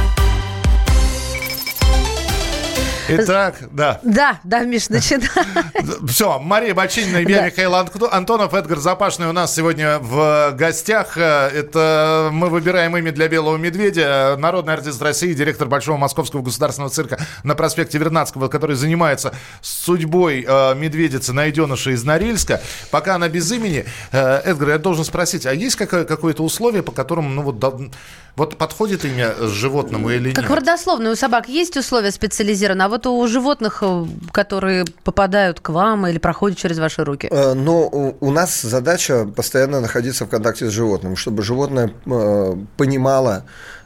Итак, 3.09 3.55
да. 3.71 3.99
Да, 4.03 4.39
да, 4.43 4.63
Миш, 4.63 4.89
начинай. 4.89 5.27
Все, 6.07 6.39
Мария 6.39 6.73
Бочинина 6.73 7.17
я, 7.17 7.45
Михаил 7.45 7.75
Антонов, 7.75 8.53
Эдгар 8.53 8.79
Запашный 8.79 9.27
у 9.27 9.31
нас 9.31 9.53
сегодня 9.55 9.99
в 9.99 10.53
гостях. 10.57 11.17
Это 11.17 12.29
мы 12.31 12.49
выбираем 12.49 12.95
имя 12.97 13.11
для 13.11 13.27
Белого 13.27 13.57
Медведя. 13.57 14.35
Народный 14.37 14.73
артист 14.73 15.01
России, 15.01 15.33
директор 15.33 15.67
Большого 15.67 15.97
Московского 15.97 16.41
государственного 16.41 16.91
цирка 16.91 17.19
на 17.43 17.55
проспекте 17.55 17.97
Вернадского, 17.97 18.47
который 18.47 18.75
занимается 18.75 19.33
судьбой 19.61 20.45
э, 20.47 20.75
медведицы, 20.75 21.33
найденыша 21.33 21.91
из 21.91 22.03
Норильска. 22.03 22.61
Пока 22.91 23.15
она 23.15 23.29
без 23.29 23.51
имени. 23.51 23.85
Э, 24.11 24.41
Эдгар, 24.45 24.69
я 24.69 24.77
должен 24.77 25.05
спросить, 25.05 25.45
а 25.45 25.53
есть 25.53 25.75
какое-то 25.75 26.43
условие, 26.43 26.83
по 26.83 26.91
которому, 26.91 27.29
ну 27.29 27.41
вот, 27.41 27.91
вот 28.35 28.57
подходит 28.57 29.05
имя 29.05 29.33
животному 29.41 30.09
или 30.09 30.29
нет? 30.29 30.35
Как 30.35 30.49
в 30.49 30.53
родословной 30.53 31.11
у 31.11 31.15
собак 31.15 31.49
есть 31.49 31.77
условия 31.77 32.11
специализированные, 32.11 32.85
а 32.85 32.89
вот 32.91 33.07
у 33.07 33.27
животных, 33.27 33.79
э, 33.81 34.05
которые 34.31 34.85
попадают 35.03 35.59
к 35.59 35.69
вам 35.69 36.05
или 36.07 36.19
проходят 36.19 36.57
через 36.57 36.77
ваши 36.77 37.03
руки? 37.03 37.27
Э, 37.31 37.53
ну, 37.53 38.15
у 38.19 38.31
нас 38.31 38.61
задача 38.61 39.25
постоянно 39.25 39.81
находиться 39.81 40.25
в 40.25 40.29
контакте 40.29 40.69
с 40.69 40.73
животным, 40.73 41.15
чтобы 41.15 41.41
животное 41.41 41.91
э, 42.05 42.55
понимало, 42.77 43.43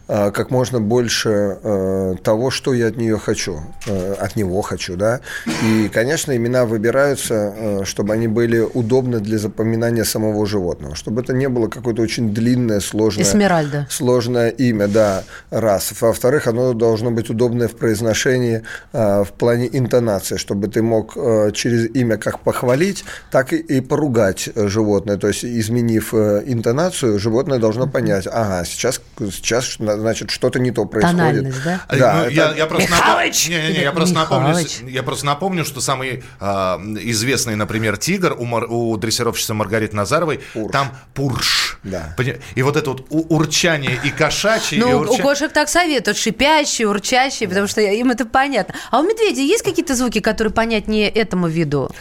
как 0.08 0.52
можно 0.52 0.80
больше 0.80 1.58
э, 1.64 2.16
того, 2.24 2.52
что 2.52 2.74
я 2.74 2.88
от 2.88 2.98
нее 2.98 3.18
хочу, 3.18 3.62
э, 3.88 4.14
от 4.14 4.36
него 4.36 4.62
хочу, 4.62 4.96
да. 4.96 5.22
И, 5.64 5.90
конечно, 5.90 6.36
имена 6.36 6.66
выбираются, 6.66 7.84
чтобы 7.86 8.14
они 8.14 8.28
были 8.28 8.60
удобны 8.60 9.20
для 9.20 9.38
запоминания 9.38 10.04
самого 10.04 10.46
животного, 10.46 10.96
чтобы 10.96 11.22
это 11.22 11.34
не 11.34 11.50
было 11.50 11.68
какое-то 11.68 12.02
очень 12.02 12.34
длинное, 12.34 12.80
сложное, 12.82 13.24
Эсмеральда. 13.24 13.88
сложное 13.90 14.50
имя, 14.50 14.88
да, 14.88 15.24
раз. 15.50 15.92
Во-вторых, 16.00 16.48
оно 16.48 16.74
должно 16.74 17.12
быть 17.12 17.30
удобное 17.30 17.68
в 17.68 17.76
произношении 17.76 18.64
в 18.94 19.28
плане 19.38 19.70
интонации, 19.72 20.38
чтобы 20.38 20.68
ты 20.68 20.82
мог 20.82 21.16
через 21.54 21.90
имя 21.96 22.18
как 22.18 22.40
похвалить, 22.40 23.04
так 23.32 23.54
и 23.54 23.82
поругать 23.82 24.50
животное. 24.56 25.18
То 25.18 25.28
есть, 25.30 25.44
изменив 25.44 26.14
интонацию, 26.14 27.20
животное 27.20 27.60
должно 27.60 27.88
понять, 27.88 28.28
ага, 28.28 28.64
сейчас, 28.66 29.02
сейчас 29.32 29.66
значит, 29.98 30.32
что-то 30.32 30.60
не 30.60 30.72
то 30.72 30.86
происходит. 30.86 31.18
Тональность, 31.18 31.64
да? 31.64 31.82
Да, 31.90 32.14
ну, 32.14 32.22
это... 32.22 32.32
я, 32.32 32.54
я 32.54 32.66
просто 32.66 32.92
Михалыч! 32.92 33.50
Напом... 33.50 33.62
Не, 33.62 33.68
не, 33.68 33.74
не, 33.78 33.84
я, 33.84 33.92
просто 33.92 34.16
напомню, 34.16 34.56
я 34.88 35.04
просто 35.04 35.26
напомню, 35.26 35.66
что 35.66 35.82
самый 35.82 36.24
э, 36.40 36.46
известный, 36.46 37.56
например, 37.56 37.98
тигр 37.98 38.36
у, 38.38 38.46
мар... 38.46 38.66
у 38.70 38.96
дрессировщицы 38.98 39.54
Маргариты 39.54 39.96
Назаровой, 39.96 40.42
Пурш. 40.54 40.72
там 40.72 40.92
Пурш. 41.14 41.80
Да. 41.84 42.16
И 42.56 42.62
вот 42.64 42.78
это 42.78 42.92
вот 42.92 43.06
урчание 43.10 44.00
и 44.04 44.10
кошачье. 44.10 44.80
Ну, 44.80 44.90
и 44.90 44.94
урчание... 44.94 45.22
у 45.22 45.24
кошек 45.24 45.52
так 45.52 45.70
советуют, 45.70 46.18
шипящие, 46.18 46.88
урчащие, 46.88 47.48
да. 47.48 47.52
потому 47.52 47.68
что 47.68 47.82
им 47.82 48.12
это 48.12 48.26
понятно. 48.26 48.76
А 48.92 49.00
у 49.00 49.04
медведей 49.04 49.48
есть 49.48 49.64
какие-то 49.64 49.96
звуки, 49.96 50.20
которые 50.20 50.54
понятнее 50.54 51.10
этому 51.10 51.48
виду? 51.48 51.92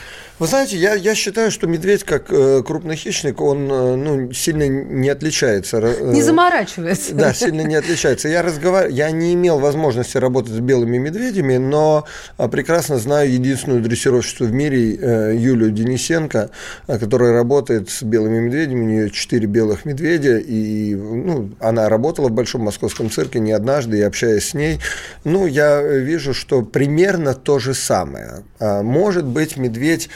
Вы 0.40 0.48
знаете, 0.48 0.76
я, 0.76 0.94
я 0.94 1.14
считаю, 1.14 1.52
что 1.52 1.68
медведь, 1.68 2.02
как 2.02 2.24
э, 2.30 2.64
крупный 2.66 2.96
хищник, 2.96 3.40
он 3.40 3.70
э, 3.70 3.94
ну, 3.94 4.32
сильно 4.32 4.66
не 4.66 5.08
отличается. 5.08 5.78
Э, 5.78 6.12
не 6.12 6.22
заморачивается. 6.22 7.14
Да, 7.14 7.32
сильно 7.32 7.60
не 7.60 7.76
отличается. 7.76 8.28
Я, 8.28 8.42
разговар... 8.42 8.88
я 8.88 9.12
не 9.12 9.34
имел 9.34 9.60
возможности 9.60 10.16
работать 10.16 10.52
с 10.52 10.58
белыми 10.58 10.98
медведями, 10.98 11.58
но 11.58 12.04
э, 12.36 12.48
прекрасно 12.48 12.98
знаю 12.98 13.32
единственную 13.32 13.80
дрессировщицу 13.80 14.46
в 14.46 14.52
мире, 14.52 14.96
э, 14.96 15.36
Юлию 15.36 15.70
Денисенко, 15.70 16.50
э, 16.88 16.98
которая 16.98 17.32
работает 17.32 17.88
с 17.90 18.02
белыми 18.02 18.40
медведями. 18.40 18.80
У 18.80 18.86
нее 18.86 19.10
четыре 19.10 19.46
белых 19.46 19.84
медведя, 19.84 20.38
и 20.38 20.96
ну, 20.96 21.50
она 21.60 21.88
работала 21.88 22.26
в 22.26 22.32
Большом 22.32 22.62
Московском 22.62 23.08
цирке 23.08 23.38
не 23.38 23.52
однажды, 23.52 23.98
и 23.98 24.02
общаясь 24.02 24.48
с 24.48 24.54
ней, 24.54 24.80
ну, 25.22 25.46
я 25.46 25.80
вижу, 25.80 26.34
что 26.34 26.62
примерно 26.62 27.34
то 27.34 27.60
же 27.60 27.72
самое. 27.72 28.42
Может 28.58 29.26
быть, 29.26 29.56
медведь 29.56 30.08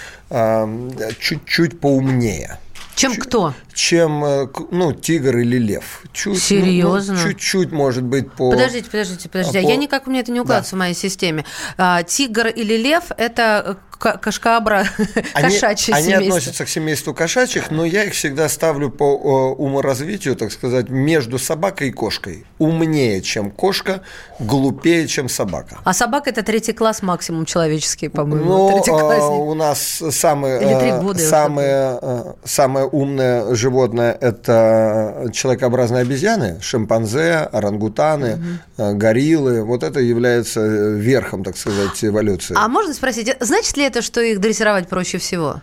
чуть-чуть 1.19 1.81
поумнее. 1.81 2.59
Чем 2.99 3.13
Ч- 3.13 3.21
кто? 3.21 3.55
Чем, 3.73 4.25
э, 4.25 4.49
ну, 4.73 4.93
тигр 4.93 5.39
или 5.39 5.57
лев. 5.57 6.03
Чуть, 6.13 6.43
Серьезно? 6.43 7.15
Ну, 7.15 7.29
чуть-чуть, 7.29 7.71
может 7.71 8.03
быть, 8.03 8.33
по... 8.33 8.51
Подождите, 8.51 8.91
подождите, 8.91 9.29
подождите. 9.29 9.61
А 9.61 9.63
по... 9.63 9.69
Я 9.69 9.77
никак, 9.77 10.09
у 10.09 10.11
меня 10.11 10.21
это 10.21 10.33
не 10.33 10.41
укладывается 10.41 10.73
да. 10.73 10.77
в 10.77 10.79
моей 10.81 10.95
системе. 10.95 11.45
А, 11.77 12.03
тигр 12.03 12.49
или 12.49 12.77
лев– 12.77 13.05
это 13.17 13.79
кошкообра, 13.99 14.87
кошачье 15.35 15.95
они, 15.95 16.05
семейство. 16.05 16.17
Они 16.17 16.29
относятся 16.29 16.65
к 16.65 16.69
семейству 16.69 17.15
кошачьих, 17.15 17.71
но 17.71 17.85
я 17.85 18.05
их 18.05 18.15
всегда 18.15 18.49
ставлю 18.49 18.91
по 18.91 19.53
уморазвитию, 19.53 20.37
так 20.37 20.53
сказать, 20.53 20.89
между 20.89 21.39
собакой 21.39 21.89
и 21.89 21.93
кошкой. 21.93 22.47
Умнее, 22.59 23.21
чем 23.23 23.51
кошка, 23.51 24.03
глупее, 24.39 25.07
чем 25.09 25.29
собака. 25.29 25.79
А 25.85 25.93
собака– 25.93 26.31
это 26.31 26.43
третий 26.43 26.73
класс 26.73 27.03
максимум 27.03 27.45
человеческий, 27.45 28.09
по-моему. 28.09 28.45
Ну, 28.45 28.85
а, 28.89 29.29
у 29.29 29.55
нас 29.55 30.03
самое, 30.11 30.61
э, 30.61 31.01
года 31.03 31.19
самое, 31.19 31.99
э, 32.01 32.33
самое 32.45 32.87
умное 32.87 33.55
животное– 33.55 34.17
это 34.21 35.31
человекообразные 35.33 36.03
обезьяны, 36.03 36.61
шимпанзе, 36.61 37.49
орангутаны, 37.53 38.41
угу. 38.77 38.97
гориллы. 38.97 39.65
Вот 39.65 39.83
это 39.83 40.01
является 40.01 40.67
верхом, 40.67 41.45
так 41.45 41.57
сказать, 41.57 42.05
эволюции. 42.05 42.55
А 42.57 42.69
можно 42.69 42.95
спросить, 42.95 43.35
значит 43.41 43.77
ли 43.77 43.88
это, 43.89 44.03
что 44.03 44.21
их 44.21 44.41
дрессировать 44.41 44.89
проще 44.89 45.19
всего? 45.19 45.61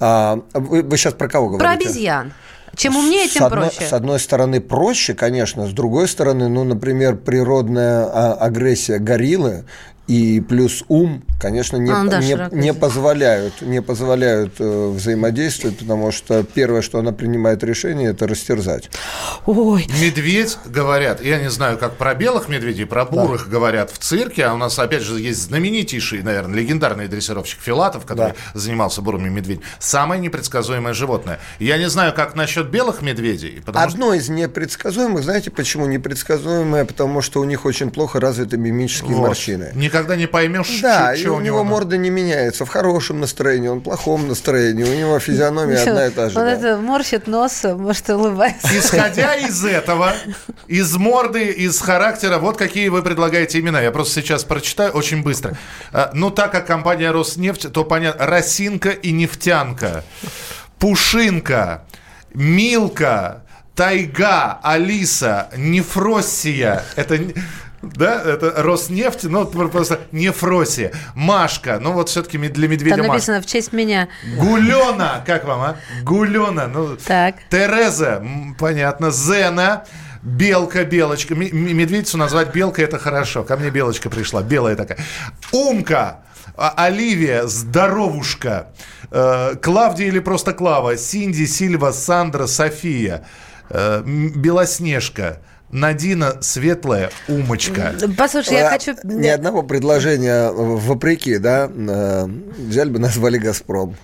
А, 0.00 0.40
вы, 0.52 0.82
вы 0.82 0.96
сейчас 0.96 1.14
про 1.14 1.28
кого 1.28 1.48
говорите? 1.48 1.64
Про 1.64 1.72
обезьян. 1.72 2.32
Чем 2.74 2.96
умнее, 2.96 3.26
тем 3.28 3.42
с 3.42 3.46
одной, 3.46 3.68
проще. 3.68 3.86
С 3.88 3.92
одной 3.92 4.20
стороны 4.20 4.60
проще, 4.60 5.14
конечно, 5.14 5.66
с 5.66 5.72
другой 5.72 6.08
стороны, 6.08 6.48
ну, 6.48 6.64
например, 6.64 7.16
природная 7.16 8.04
а, 8.04 8.34
агрессия 8.34 8.98
гориллы 8.98 9.64
и 10.06 10.40
плюс 10.40 10.84
ум, 10.88 11.24
конечно, 11.40 11.76
не, 11.76 11.90
а, 11.90 12.04
да, 12.04 12.20
не, 12.20 12.36
не 12.52 12.72
позволяют, 12.72 13.60
не 13.60 13.82
позволяют 13.82 14.54
э, 14.60 14.88
взаимодействовать, 14.90 15.78
потому 15.78 16.12
что 16.12 16.44
первое, 16.44 16.82
что 16.82 16.98
она 16.98 17.12
принимает 17.12 17.64
решение, 17.64 18.10
это 18.10 18.28
растерзать. 18.28 18.88
Ой. 19.46 19.86
Медведь, 20.00 20.58
говорят, 20.64 21.22
я 21.22 21.40
не 21.40 21.50
знаю, 21.50 21.78
как 21.78 21.96
про 21.96 22.14
белых 22.14 22.48
медведей, 22.48 22.86
про 22.86 23.04
бурых 23.04 23.46
да. 23.46 23.50
говорят 23.50 23.90
в 23.90 23.98
цирке, 23.98 24.44
а 24.44 24.54
у 24.54 24.56
нас, 24.56 24.78
опять 24.78 25.02
же, 25.02 25.18
есть 25.20 25.42
знаменитейший, 25.42 26.22
наверное, 26.22 26.56
легендарный 26.56 27.08
дрессировщик 27.08 27.60
Филатов, 27.60 28.06
который 28.06 28.34
да. 28.34 28.60
занимался 28.60 29.02
бурыми 29.02 29.28
медведями. 29.28 29.64
Самое 29.80 30.20
непредсказуемое 30.20 30.94
животное. 30.94 31.40
Я 31.58 31.78
не 31.78 31.88
знаю, 31.88 32.12
как 32.14 32.36
насчет 32.36 32.70
белых 32.70 33.02
медведей. 33.02 33.62
Одно 33.66 34.06
что... 34.06 34.14
из 34.14 34.28
непредсказуемых, 34.28 35.24
знаете, 35.24 35.50
почему 35.50 35.86
непредсказуемое? 35.86 36.84
Потому 36.84 37.22
что 37.22 37.40
у 37.40 37.44
них 37.44 37.64
очень 37.64 37.90
плохо 37.90 38.20
развиты 38.20 38.56
мимические 38.56 39.16
вот. 39.16 39.28
морщины. 39.28 39.72
Никогда 39.96 40.16
не 40.16 40.26
поймешь, 40.26 40.80
да, 40.82 41.16
что, 41.16 41.24
и 41.24 41.28
у, 41.28 41.36
у 41.36 41.40
него 41.40 41.64
морда 41.64 41.96
не 41.96 42.10
меняется. 42.10 42.64
В 42.64 42.68
хорошем 42.68 43.20
настроении, 43.20 43.68
он 43.68 43.78
в 43.78 43.82
плохом 43.82 44.28
настроении. 44.28 44.84
У 44.84 44.94
него 44.94 45.18
физиономия 45.18 45.82
одна 45.82 46.06
и 46.06 46.10
та 46.10 46.28
же. 46.28 46.38
Он 46.38 46.46
это 46.46 46.76
морщит 46.76 47.26
нос, 47.26 47.64
может, 47.64 48.08
улыбается. 48.10 48.68
Исходя 48.78 49.34
из 49.36 49.64
этого, 49.64 50.12
из 50.66 50.94
морды, 50.96 51.46
из 51.46 51.80
характера, 51.80 52.38
вот 52.38 52.56
какие 52.56 52.88
вы 52.88 53.02
предлагаете 53.02 53.60
имена. 53.60 53.80
Я 53.80 53.90
просто 53.90 54.20
сейчас 54.20 54.44
прочитаю 54.44 54.92
очень 54.92 55.22
быстро. 55.22 55.56
А, 55.92 56.10
ну, 56.12 56.30
так 56.30 56.52
как 56.52 56.66
компания 56.66 57.10
Роснефть, 57.10 57.72
то 57.72 57.84
понятно. 57.84 58.26
Росинка 58.26 58.90
и 58.90 59.12
нефтянка. 59.12 60.04
Пушинка. 60.78 61.84
Милка. 62.34 63.42
Тайга, 63.76 64.58
Алиса, 64.62 65.50
Нефроссия. 65.54 66.82
Это 66.96 67.18
да, 67.82 68.22
это 68.22 68.52
Роснефть, 68.62 69.24
ну, 69.24 69.46
просто 69.46 70.00
Нефросия. 70.12 70.92
Машка, 71.14 71.78
ну, 71.80 71.92
вот 71.92 72.08
все-таки 72.08 72.38
для 72.38 72.68
медведя 72.68 72.96
Там 72.96 73.06
написано 73.06 73.36
Машка. 73.36 73.48
в 73.48 73.52
честь 73.52 73.72
меня. 73.72 74.08
Гулена, 74.36 75.22
как 75.26 75.44
вам, 75.44 75.60
а? 75.60 75.76
Гулена, 76.02 76.66
ну. 76.68 76.96
Так. 76.96 77.36
Тереза, 77.50 78.24
понятно. 78.58 79.10
Зена. 79.10 79.84
Белка, 80.22 80.84
белочка. 80.84 81.36
Медведицу 81.36 82.18
назвать 82.18 82.52
белкой 82.52 82.84
это 82.84 82.98
хорошо. 82.98 83.44
Ко 83.44 83.56
мне 83.56 83.70
белочка 83.70 84.10
пришла, 84.10 84.42
белая 84.42 84.74
такая. 84.74 84.98
Умка. 85.52 86.20
А, 86.56 86.72
Оливия, 86.76 87.46
здоровушка. 87.46 88.68
Э, 89.12 89.54
Клавдия 89.62 90.08
или 90.08 90.18
просто 90.18 90.52
Клава. 90.52 90.96
Синди, 90.96 91.46
Сильва, 91.46 91.92
Сандра, 91.92 92.46
София. 92.46 93.24
Э, 93.68 94.02
Белоснежка. 94.04 95.38
Надина 95.70 96.38
светлая 96.42 97.10
умочка. 97.28 97.94
Послушай, 98.16 98.54
я 98.54 98.70
хочу... 98.70 98.94
Ни 99.02 99.26
одного 99.26 99.62
предложения 99.62 100.50
вопреки, 100.50 101.38
да, 101.38 101.68
э, 101.68 102.26
взяли 102.58 102.90
бы 102.90 102.98
назвали 102.98 103.38
«Газпром». 103.38 103.96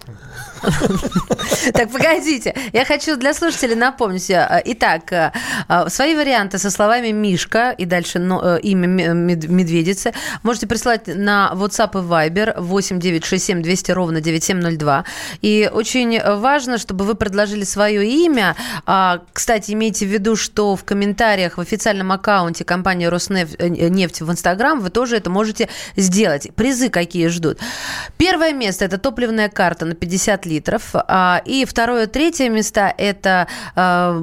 Так, 1.73 1.91
погодите. 1.91 2.55
Я 2.73 2.85
хочу 2.85 3.17
для 3.17 3.35
слушателей 3.35 3.75
напомнить. 3.75 4.31
Э, 4.31 4.63
итак, 4.65 5.13
э, 5.13 5.33
э, 5.69 5.89
свои 5.89 6.15
варианты 6.15 6.59
со 6.59 6.71
словами 6.71 7.09
«Мишка» 7.13 7.71
и 7.71 7.85
дальше 7.85 8.19
имя 8.19 8.87
медведицы 8.87 10.13
можете 10.43 10.67
присылать 10.67 11.07
на 11.07 11.53
WhatsApp 11.55 11.93
и 11.93 12.07
Viber 12.07 12.61
8 12.61 12.99
967 12.99 13.63
200 13.63 13.93
ровно 13.93 14.21
9702. 14.21 15.05
И 15.41 15.71
очень 15.73 16.21
важно, 16.21 16.79
чтобы 16.79 17.05
вы 17.05 17.15
предложили 17.15 17.65
свое 17.65 18.09
имя. 18.09 18.57
А, 18.87 19.21
кстати, 19.33 19.73
имейте 19.73 20.07
в 20.07 20.09
виду, 20.09 20.37
что 20.37 20.77
в 20.77 20.85
комментариях 20.85 21.59
в 21.59 21.61
официальном 21.61 22.13
аккаунте 22.13 22.65
компании 22.65 23.07
«Роснефть» 23.07 24.21
в 24.21 24.31
Инстаграм 24.31 24.81
вы 24.81 24.91
тоже 24.91 25.17
это 25.17 25.31
можете 25.31 25.69
сделать. 25.97 26.49
Призы 26.55 26.89
какие 26.89 27.29
ждут. 27.29 27.59
Первое 28.17 28.53
место– 28.53 28.85
это 28.87 28.99
топливная 28.99 29.49
карта 29.49 29.87
на 29.87 29.95
50 29.95 30.47
лет 30.47 30.52
литров. 30.53 30.91
А, 30.95 31.43
и 31.45 31.65
второе, 31.65 32.07
третье 32.07 32.49
места– 32.49 32.93
это 32.99 33.49
а, 33.75 34.19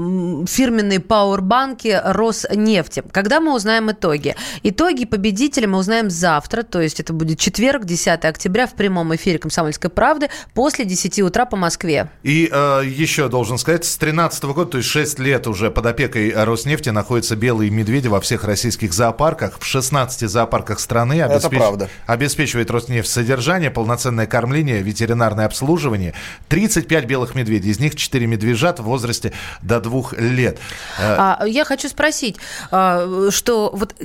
фирменные 0.48 1.00
пауэрбанки 1.00 2.00
Роснефти. 2.04 3.04
Когда 3.12 3.40
мы 3.40 3.54
узнаем 3.54 3.92
итоги? 3.92 4.36
Итоги 4.64 5.06
победителя 5.06 5.68
мы 5.68 5.78
узнаем 5.78 6.10
завтра, 6.10 6.64
то 6.64 6.82
есть 6.82 7.00
это 7.00 7.14
будет 7.14 7.40
четверг, 7.40 7.86
10 7.86 8.26
октября 8.26 8.68
в 8.68 8.74
прямом 8.74 9.16
эфире 9.16 9.40
«Комсомольской 9.40 9.90
правды» 9.90 10.30
после 10.54 10.86
10 10.86 11.20
утра 11.22 11.46
по 11.46 11.58
Москве. 11.58 12.10
И 12.24 12.50
э, 12.52 12.82
еще 12.86 13.30
должен 13.30 13.58
сказать, 13.58 13.86
с 13.86 13.98
2013 13.98 14.44
года, 14.46 14.72
то 14.72 14.78
есть 14.78 14.90
6 14.90 15.20
лет 15.20 15.48
уже 15.48 15.72
под 15.72 15.86
опекой 15.86 16.34
Роснефти 16.36 16.90
находятся 16.90 17.36
белые 17.36 17.72
медведи 17.72 18.08
во 18.08 18.22
всех 18.22 18.44
российских 18.44 18.94
зоопарках. 18.94 19.60
В 19.60 19.66
16 19.66 20.30
зоопарках 20.30 20.80
страны 20.80 21.22
обеспеч... 21.22 21.62
обеспечивает 22.06 22.72
Роснефть 22.72 23.10
содержание, 23.10 23.72
полноценное 23.72 24.28
кормление, 24.28 24.82
ветеринарное 24.82 25.46
обслуживание. 25.46 26.14
35 26.48 27.06
белых 27.06 27.36
медведей, 27.36 27.72
из 27.72 27.80
них 27.80 27.96
4 27.96 28.28
медвежат 28.28 28.80
в 28.80 28.84
возрасте 28.84 29.34
до 29.62 29.80
двух 29.80 30.14
лет. 30.14 30.58
Э, 30.98 31.16
а, 31.18 31.46
я 31.46 31.66
хочу 31.66 31.90
спросить, 31.90 32.38
а, 32.72 33.30
что 33.32 33.72
вот 33.74 33.96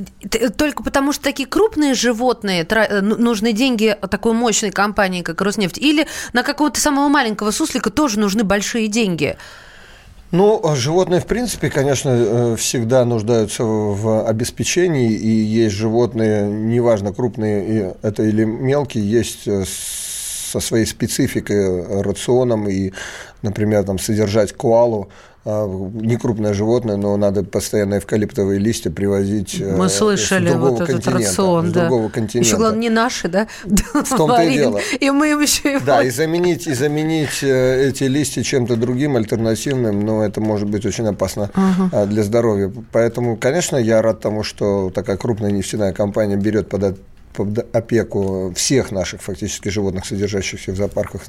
только 0.57 0.83
потому, 0.83 1.12
что 1.12 1.24
такие 1.24 1.48
крупные 1.48 1.94
животные 1.94 2.66
э, 2.68 3.00
ну, 3.00 3.16
нужны 3.16 3.53
деньги 3.53 3.96
такой 4.11 4.33
мощной 4.33 4.70
компании, 4.70 5.22
как 5.22 5.40
Роснефть, 5.40 5.79
или 5.79 6.07
на 6.33 6.42
какого-то 6.42 6.81
самого 6.81 7.09
маленького 7.09 7.50
суслика 7.50 7.90
тоже 7.90 8.18
нужны 8.18 8.44
большие 8.44 8.88
деньги? 8.88 9.37
Ну, 10.35 10.61
животные, 10.74 11.20
в 11.20 11.27
принципе, 11.27 11.70
конечно, 11.70 12.11
э, 12.11 12.57
всегда 12.57 13.05
нуждаются 13.05 13.62
в 13.62 14.27
обеспечении, 14.29 15.12
и 15.12 15.29
есть 15.29 15.77
животные, 15.77 16.42
неважно, 16.48 17.12
крупные 17.12 17.94
это 18.03 18.24
или 18.24 18.44
мелкие, 18.44 19.09
есть 19.09 19.46
со 20.61 20.61
своей 20.61 20.87
спецификой, 20.87 22.03
рационом 22.03 22.69
и, 22.69 22.93
например, 23.43 23.85
там, 23.85 23.99
содержать 23.99 24.53
коалу, 24.53 25.09
а, 25.47 25.67
не 25.67 26.17
крупное 26.17 26.55
животное, 26.55 26.97
но 26.97 27.17
надо 27.19 27.43
постоянно 27.45 27.99
эвкалиптовые 27.99 28.59
листья 28.59 28.90
привозить 28.90 29.61
э, 29.61 29.77
Мы 29.77 29.90
слышали 29.90 30.49
с 30.49 30.55
вот 30.55 30.81
этот 30.81 31.07
рацион, 31.07 31.71
да. 31.71 31.83
другого 31.83 32.09
континента. 32.09 32.49
Еще, 32.49 32.57
главное, 32.57 32.81
не 32.81 32.88
наши, 32.88 33.29
да? 33.29 33.47
В 33.64 34.17
том-то 34.17 34.43
и 34.43 34.55
дело. 34.55 34.81
И 35.01 35.11
мы 35.11 35.33
им 35.33 35.40
еще 35.40 35.73
его... 35.73 35.85
Да, 35.85 36.03
и 36.03 36.09
заменить, 36.09 36.67
и 36.67 36.73
заменить 36.73 37.43
э, 37.43 37.88
эти 37.88 38.05
листья 38.05 38.43
чем-то 38.43 38.77
другим, 38.77 39.17
альтернативным, 39.17 40.01
но 40.01 40.25
это 40.25 40.40
может 40.40 40.71
быть 40.71 40.87
очень 40.87 41.07
опасно 41.07 41.51
uh 41.55 42.07
для 42.07 42.23
здоровья. 42.23 42.73
Поэтому, 42.93 43.37
конечно, 43.37 43.77
я 43.77 44.01
рад 44.01 44.21
тому, 44.21 44.45
что 44.45 44.90
такая 44.95 45.17
крупная 45.19 45.51
нефтяная 45.51 45.93
компания 45.93 46.37
берет 46.37 46.69
под 46.71 46.99
под 47.35 47.75
опеку 47.75 48.53
всех 48.55 48.92
наших 48.92 49.20
фактически 49.20 49.68
животных, 49.68 50.07
содержащихся 50.07 50.73
в 50.73 50.77
зоопарках 50.77 51.23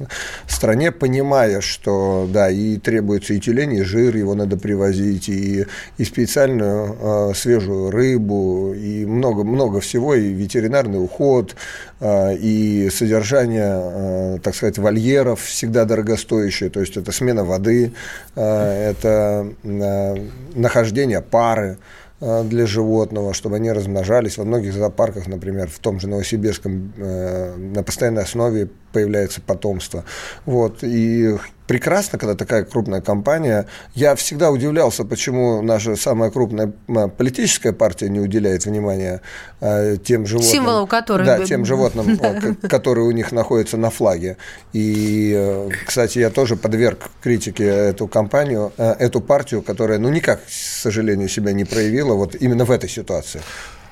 в 0.46 0.52
стране, 0.52 0.92
понимая, 0.92 1.60
что 1.60 2.28
да, 2.32 2.48
и 2.48 2.76
требуется 2.76 3.34
и 3.34 3.40
тюлень, 3.40 3.74
и 3.74 3.82
жир, 3.82 4.16
его 4.16 4.34
надо 4.34 4.56
привозить, 4.56 5.28
и, 5.28 5.66
и 5.98 6.04
специальную 6.04 6.96
э, 7.00 7.34
свежую 7.34 7.90
рыбу, 7.90 8.72
и 8.74 9.04
много-много 9.04 9.80
всего, 9.80 10.14
и 10.14 10.32
ветеринарный 10.32 11.02
уход, 11.02 11.56
э, 12.00 12.36
и 12.36 12.88
содержание, 12.90 13.74
э, 13.74 14.38
так 14.42 14.54
сказать, 14.54 14.78
вольеров 14.78 15.42
всегда 15.42 15.84
дорогостоящее, 15.84 16.70
то 16.70 16.80
есть 16.80 16.96
это 16.96 17.10
смена 17.10 17.44
воды, 17.44 17.92
э, 18.36 18.90
это 18.90 19.48
э, 19.64 20.14
нахождение 20.54 21.20
пары, 21.20 21.78
для 22.20 22.66
животного, 22.66 23.34
чтобы 23.34 23.56
они 23.56 23.70
размножались. 23.70 24.38
Во 24.38 24.44
многих 24.44 24.72
зоопарках, 24.72 25.26
например, 25.26 25.68
в 25.68 25.78
том 25.78 26.00
же 26.00 26.08
Новосибирском, 26.08 26.92
э, 26.96 27.56
на 27.56 27.82
постоянной 27.82 28.22
основе 28.22 28.68
появляется 28.92 29.40
потомство. 29.40 30.04
Вот. 30.46 30.82
И 30.82 31.36
прекрасно, 31.66 32.18
когда 32.18 32.34
такая 32.34 32.64
крупная 32.64 33.00
компания. 33.00 33.66
Я 33.94 34.14
всегда 34.14 34.50
удивлялся, 34.50 35.04
почему 35.04 35.62
наша 35.62 35.96
самая 35.96 36.30
крупная 36.30 36.72
политическая 37.16 37.72
партия 37.72 38.08
не 38.08 38.20
уделяет 38.20 38.64
внимания 38.64 39.20
э, 39.60 39.96
тем 40.02 40.26
животным. 40.26 40.52
Символу 40.52 40.86
которых. 40.86 41.26
Да, 41.26 41.44
тем 41.44 41.64
животным, 41.64 42.18
которые 42.68 43.06
у 43.06 43.10
них 43.10 43.32
находятся 43.32 43.76
на 43.76 43.90
флаге. 43.90 44.36
И, 44.72 45.32
э, 45.36 45.70
кстати, 45.86 46.18
я 46.18 46.30
тоже 46.30 46.56
подверг 46.56 47.10
критике 47.22 47.64
эту 47.64 48.06
компанию, 48.06 48.72
э, 48.76 48.94
эту 48.98 49.20
партию, 49.20 49.62
которая, 49.62 49.98
ну, 49.98 50.08
никак, 50.08 50.44
к 50.44 50.50
сожалению, 50.50 51.28
себя 51.28 51.52
не 51.52 51.64
проявила 51.64 52.14
вот 52.14 52.36
именно 52.40 52.64
в 52.64 52.70
этой 52.70 52.88
ситуации. 52.88 53.40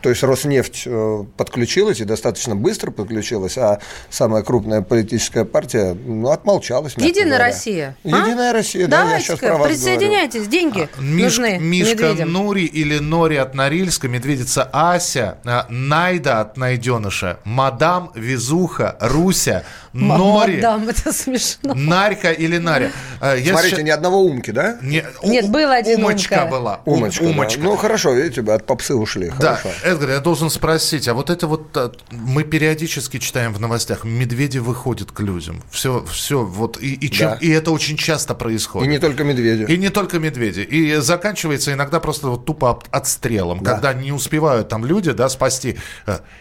То 0.05 0.11
есть 0.11 0.23
Роснефть 0.23 0.83
э, 0.85 1.25
подключилась 1.39 1.99
и 1.99 2.05
достаточно 2.05 2.55
быстро 2.55 2.91
подключилась, 2.91 3.57
а 3.57 3.79
самая 4.11 4.43
крупная 4.43 4.83
политическая 4.83 5.47
партия 5.47 5.95
ну, 5.95 6.29
отмолчалась. 6.29 6.93
Единая 6.99 7.25
говоря. 7.25 7.47
Россия. 7.47 7.97
А? 8.05 8.09
Единая 8.09 8.51
а? 8.51 8.53
Россия, 8.53 8.87
да, 8.87 9.11
я 9.11 9.19
сейчас 9.19 9.39
про 9.39 9.57
вас 9.57 9.69
Присоединяйтесь, 9.69 10.43
говорю. 10.43 10.51
деньги 10.51 10.89
а, 10.95 11.01
Миш, 11.01 11.39
нужны 11.39 11.59
Мишка 11.59 11.95
медведям. 11.95 12.33
Нури 12.33 12.67
или 12.67 12.99
Нори 12.99 13.37
от 13.37 13.55
Норильска, 13.55 14.07
медведица 14.07 14.69
Ася, 14.75 15.39
а, 15.47 15.65
Найда 15.71 16.43
от 16.43 16.59
Найденыша, 16.59 17.39
Мадам, 17.45 18.13
Везуха, 18.15 18.99
Руся, 19.01 19.65
Нори. 19.95 20.57
Мадам, 20.57 20.87
это 20.91 21.15
смешно. 21.15 21.73
Нарька 21.73 22.31
или 22.33 22.59
Наря. 22.59 22.91
Я 23.23 23.53
Смотрите, 23.53 23.77
сейчас... 23.77 23.85
ни 23.87 23.91
одного 23.91 24.21
умки, 24.23 24.51
да? 24.51 24.77
Не, 24.83 25.03
Нет, 25.23 25.49
был 25.49 25.71
один 25.71 26.01
Умочка 26.05 26.35
умка. 26.35 26.47
была. 26.47 26.81
Умочка, 26.85 27.23
Умочка. 27.23 27.61
Да. 27.61 27.65
Ну, 27.65 27.77
хорошо, 27.77 28.13
видите, 28.13 28.43
от 28.53 28.67
попсы 28.67 28.95
ушли. 28.95 29.33
Да, 29.39 29.59
Эдгар, 29.95 30.11
я 30.11 30.21
должен 30.21 30.51
спросить, 30.51 31.09
а 31.09 31.15
вот 31.15 31.31
это 31.31 31.47
вот 31.47 31.77
а, 31.77 31.93
мы 32.11 32.45
периодически 32.45 33.19
читаем 33.19 33.53
в 33.55 33.61
новостях, 33.61 34.05
медведи 34.05 34.59
выходят 34.59 35.13
к 35.13 35.21
людям. 35.21 35.63
Все, 35.71 36.05
все, 36.11 36.45
вот, 36.45 36.79
и, 36.81 36.95
и, 36.95 37.11
чем, 37.11 37.31
да. 37.31 37.39
и 37.41 37.49
это 37.51 37.71
очень 37.71 37.97
часто 37.97 38.35
происходит. 38.35 38.89
И 38.89 38.91
не 38.91 38.99
только 38.99 39.25
медведи. 39.25 39.71
И 39.71 39.77
не 39.77 39.89
только 39.89 40.19
медведи. 40.19 40.61
И 40.61 40.97
заканчивается 40.97 41.73
иногда 41.73 42.01
просто 42.01 42.29
вот 42.29 42.45
тупо 42.45 42.83
отстрелом, 42.91 43.63
да. 43.63 43.73
когда 43.73 43.93
не 43.95 44.13
успевают 44.13 44.69
там 44.69 44.85
люди, 44.85 45.13
да, 45.13 45.29
спасти. 45.29 45.79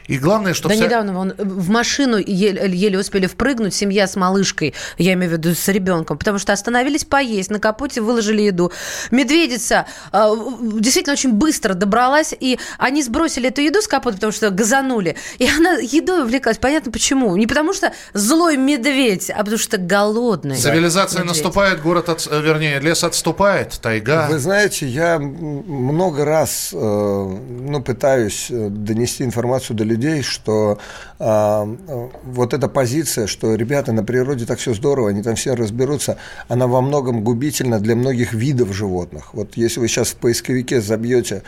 И 0.08 0.18
главное, 0.18 0.54
что... 0.54 0.70
Да 0.70 0.76
вся... 0.76 0.86
недавно 0.86 1.18
он 1.20 1.34
в 1.38 1.70
машину 1.70 2.18
еле, 2.18 2.70
еле 2.70 3.00
успели 3.00 3.28
впрыгнуть, 3.28 3.74
семья 3.74 4.08
с 4.08 4.16
малышкой, 4.16 4.74
я 4.98 5.14
имею 5.14 5.32
в 5.32 5.34
виду 5.34 5.54
с 5.54 5.68
ребенком, 5.68 6.18
потому 6.18 6.40
что 6.40 6.54
остановились 6.54 7.06
поесть, 7.06 7.52
на 7.52 7.60
капоте 7.60 8.02
выложили 8.02 8.42
еду. 8.42 8.72
Медведица 9.12 9.86
э, 10.12 10.36
действительно 10.80 11.14
очень 11.14 11.34
быстро 11.34 11.74
добралась, 11.74 12.34
и 12.38 12.60
они 12.78 13.04
сбросили 13.04 13.43
эту 13.50 13.62
еду 13.62 13.82
с 13.82 13.88
капота, 13.88 14.16
потому 14.16 14.32
что 14.32 14.50
газанули. 14.50 15.16
И 15.38 15.48
она 15.48 15.74
едой 15.80 16.24
увлеклась. 16.24 16.58
Понятно 16.58 16.92
почему. 16.92 17.36
Не 17.36 17.48
потому 17.48 17.74
что 17.74 17.94
злой 18.14 18.58
медведь, 18.58 19.30
а 19.30 19.40
потому 19.40 19.58
что 19.58 19.78
голодный. 19.78 20.56
Цивилизация 20.56 21.20
медведь. 21.22 21.36
наступает, 21.36 21.82
город, 21.82 22.10
от, 22.10 22.28
э, 22.30 22.42
вернее, 22.42 22.80
лес 22.80 23.04
отступает, 23.04 23.80
тайга. 23.82 24.28
Вы 24.30 24.40
знаете, 24.40 24.88
я 24.88 25.20
много 25.20 26.26
раз 26.26 26.72
э, 26.74 26.78
ну, 26.78 27.82
пытаюсь 27.82 28.48
э, 28.50 28.70
донести 28.70 29.24
информацию 29.24 29.76
до 29.78 29.84
людей, 29.84 30.22
что 30.22 30.80
э, 31.20 31.76
вот 32.24 32.54
эта 32.54 32.68
позиция, 32.68 33.28
что 33.28 33.56
ребята 33.56 33.92
на 33.92 34.04
природе 34.04 34.46
так 34.46 34.60
все 34.60 34.74
здорово, 34.74 35.10
они 35.10 35.24
там 35.24 35.36
все 35.36 35.56
разберутся, 35.56 36.18
она 36.48 36.68
во 36.68 36.82
многом 36.82 37.24
губительна 37.24 37.80
для 37.80 37.96
многих 37.96 38.34
видов 38.34 38.74
животных. 38.74 39.34
Вот 39.34 39.56
если 39.56 39.80
вы 39.80 39.88
сейчас 39.88 40.10
в 40.10 40.16
поисковике 40.16 40.82
забьете 40.82 41.44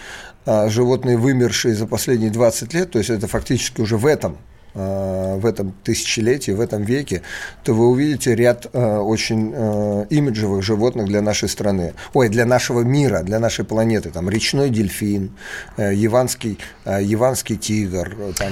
а, 0.46 0.70
животные, 0.70 1.18
вымершие 1.18 1.75
за 1.76 1.88
последние 1.88 2.32
20 2.32 2.74
лет, 2.74 2.92
то 2.92 2.98
есть 2.98 3.10
это 3.10 3.28
фактически 3.28 3.82
уже 3.82 3.98
в 3.98 4.06
этом 4.06 4.38
в 4.76 5.46
этом 5.46 5.74
тысячелетии, 5.84 6.52
в 6.52 6.60
этом 6.60 6.84
веке, 6.84 7.22
то 7.64 7.74
вы 7.74 7.88
увидите 7.88 8.36
ряд 8.36 8.68
э, 8.74 8.98
очень 8.98 9.54
э, 9.56 10.06
имиджевых 10.10 10.64
животных 10.64 11.06
для 11.06 11.22
нашей 11.22 11.48
страны. 11.48 11.94
Ой, 12.14 12.28
для 12.28 12.46
нашего 12.46 12.82
мира, 12.82 13.22
для 13.22 13.40
нашей 13.40 13.64
планеты. 13.64 14.12
Там 14.12 14.30
речной 14.30 14.70
дельфин, 14.70 15.32
яванский, 15.78 16.60
яванский 16.86 17.56
тигр. 17.56 18.16
Там... 18.38 18.52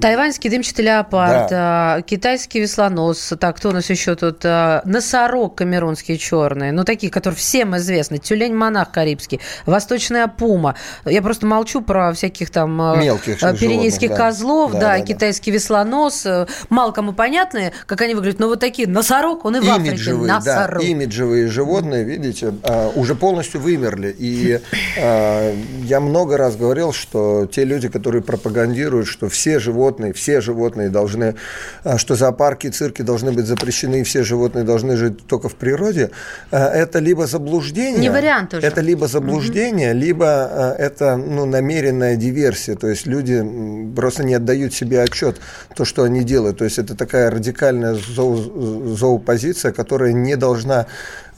Тайваньский 0.00 0.50
дымчатый 0.50 0.86
леопард, 0.86 1.50
да. 1.50 2.02
китайский 2.04 2.60
веслонос. 2.60 3.32
Так, 3.38 3.56
кто 3.56 3.68
у 3.68 3.72
нас 3.72 3.88
еще 3.90 4.16
тут? 4.16 4.42
Носорог 4.42 5.54
камерунский 5.56 6.18
черный. 6.18 6.72
Ну, 6.72 6.84
такие, 6.84 7.12
которые 7.12 7.38
всем 7.38 7.76
известны. 7.76 8.18
Тюлень-монах 8.18 8.90
карибский, 8.90 9.40
восточная 9.66 10.26
пума. 10.26 10.74
Я 11.04 11.22
просто 11.22 11.46
молчу 11.46 11.80
про 11.80 12.12
всяких 12.12 12.50
там... 12.50 12.76
Мелких 12.98 13.38
Пиренейских 13.38 14.08
животных, 14.08 14.18
козлов, 14.18 14.72
да, 14.72 14.80
да, 14.80 14.98
да 14.98 15.00
китайский 15.00 15.50
веслонос, 15.60 16.26
э, 16.26 16.46
мало 16.70 16.92
кому 16.92 17.12
понятные, 17.12 17.72
как 17.86 18.00
они 18.00 18.14
выглядят, 18.14 18.40
но 18.40 18.48
вот 18.48 18.60
такие, 18.60 18.88
носорог, 18.88 19.44
он 19.44 19.56
и 19.56 19.60
в 19.60 19.70
Африке, 19.70 19.90
имиджевые, 19.90 20.32
носорог. 20.32 20.80
Да, 20.80 20.86
имиджевые 20.86 21.48
животные, 21.48 22.04
видите, 22.04 22.54
а, 22.62 22.90
уже 22.94 23.14
полностью 23.14 23.60
вымерли. 23.60 24.14
И 24.18 24.60
а, 24.98 25.54
я 25.84 26.00
много 26.00 26.36
раз 26.36 26.56
говорил, 26.56 26.92
что 26.92 27.46
те 27.46 27.64
люди, 27.64 27.88
которые 27.88 28.22
пропагандируют, 28.22 29.06
что 29.06 29.28
все 29.28 29.58
животные, 29.58 30.12
все 30.12 30.40
животные 30.40 30.88
должны, 30.88 31.34
а, 31.84 31.98
что 31.98 32.14
зоопарки, 32.14 32.68
цирки 32.68 33.02
должны 33.02 33.32
быть 33.32 33.46
запрещены, 33.46 34.00
и 34.00 34.02
все 34.02 34.22
животные 34.22 34.64
должны 34.64 34.96
жить 34.96 35.26
только 35.26 35.48
в 35.48 35.54
природе, 35.54 36.10
это 36.50 36.98
либо 36.98 37.26
заблуждение. 37.26 38.00
Не 38.00 38.10
вариант 38.10 38.54
уже. 38.54 38.66
Это 38.66 38.80
либо 38.80 39.06
заблуждение, 39.06 39.92
угу. 39.92 40.00
либо 40.00 40.74
это 40.78 41.16
ну, 41.16 41.44
намеренная 41.44 42.16
диверсия. 42.16 42.76
То 42.76 42.88
есть 42.88 43.06
люди 43.06 43.44
просто 43.94 44.24
не 44.24 44.34
отдают 44.34 44.72
себе 44.72 45.02
отчет, 45.02 45.40
то, 45.74 45.84
что 45.84 46.02
они 46.02 46.24
делают. 46.24 46.58
То 46.58 46.64
есть 46.64 46.78
это 46.78 46.96
такая 46.96 47.30
радикальная 47.30 47.94
зоо, 47.94 48.94
зоопозиция, 48.94 49.72
которая 49.72 50.12
не 50.12 50.36
должна 50.36 50.86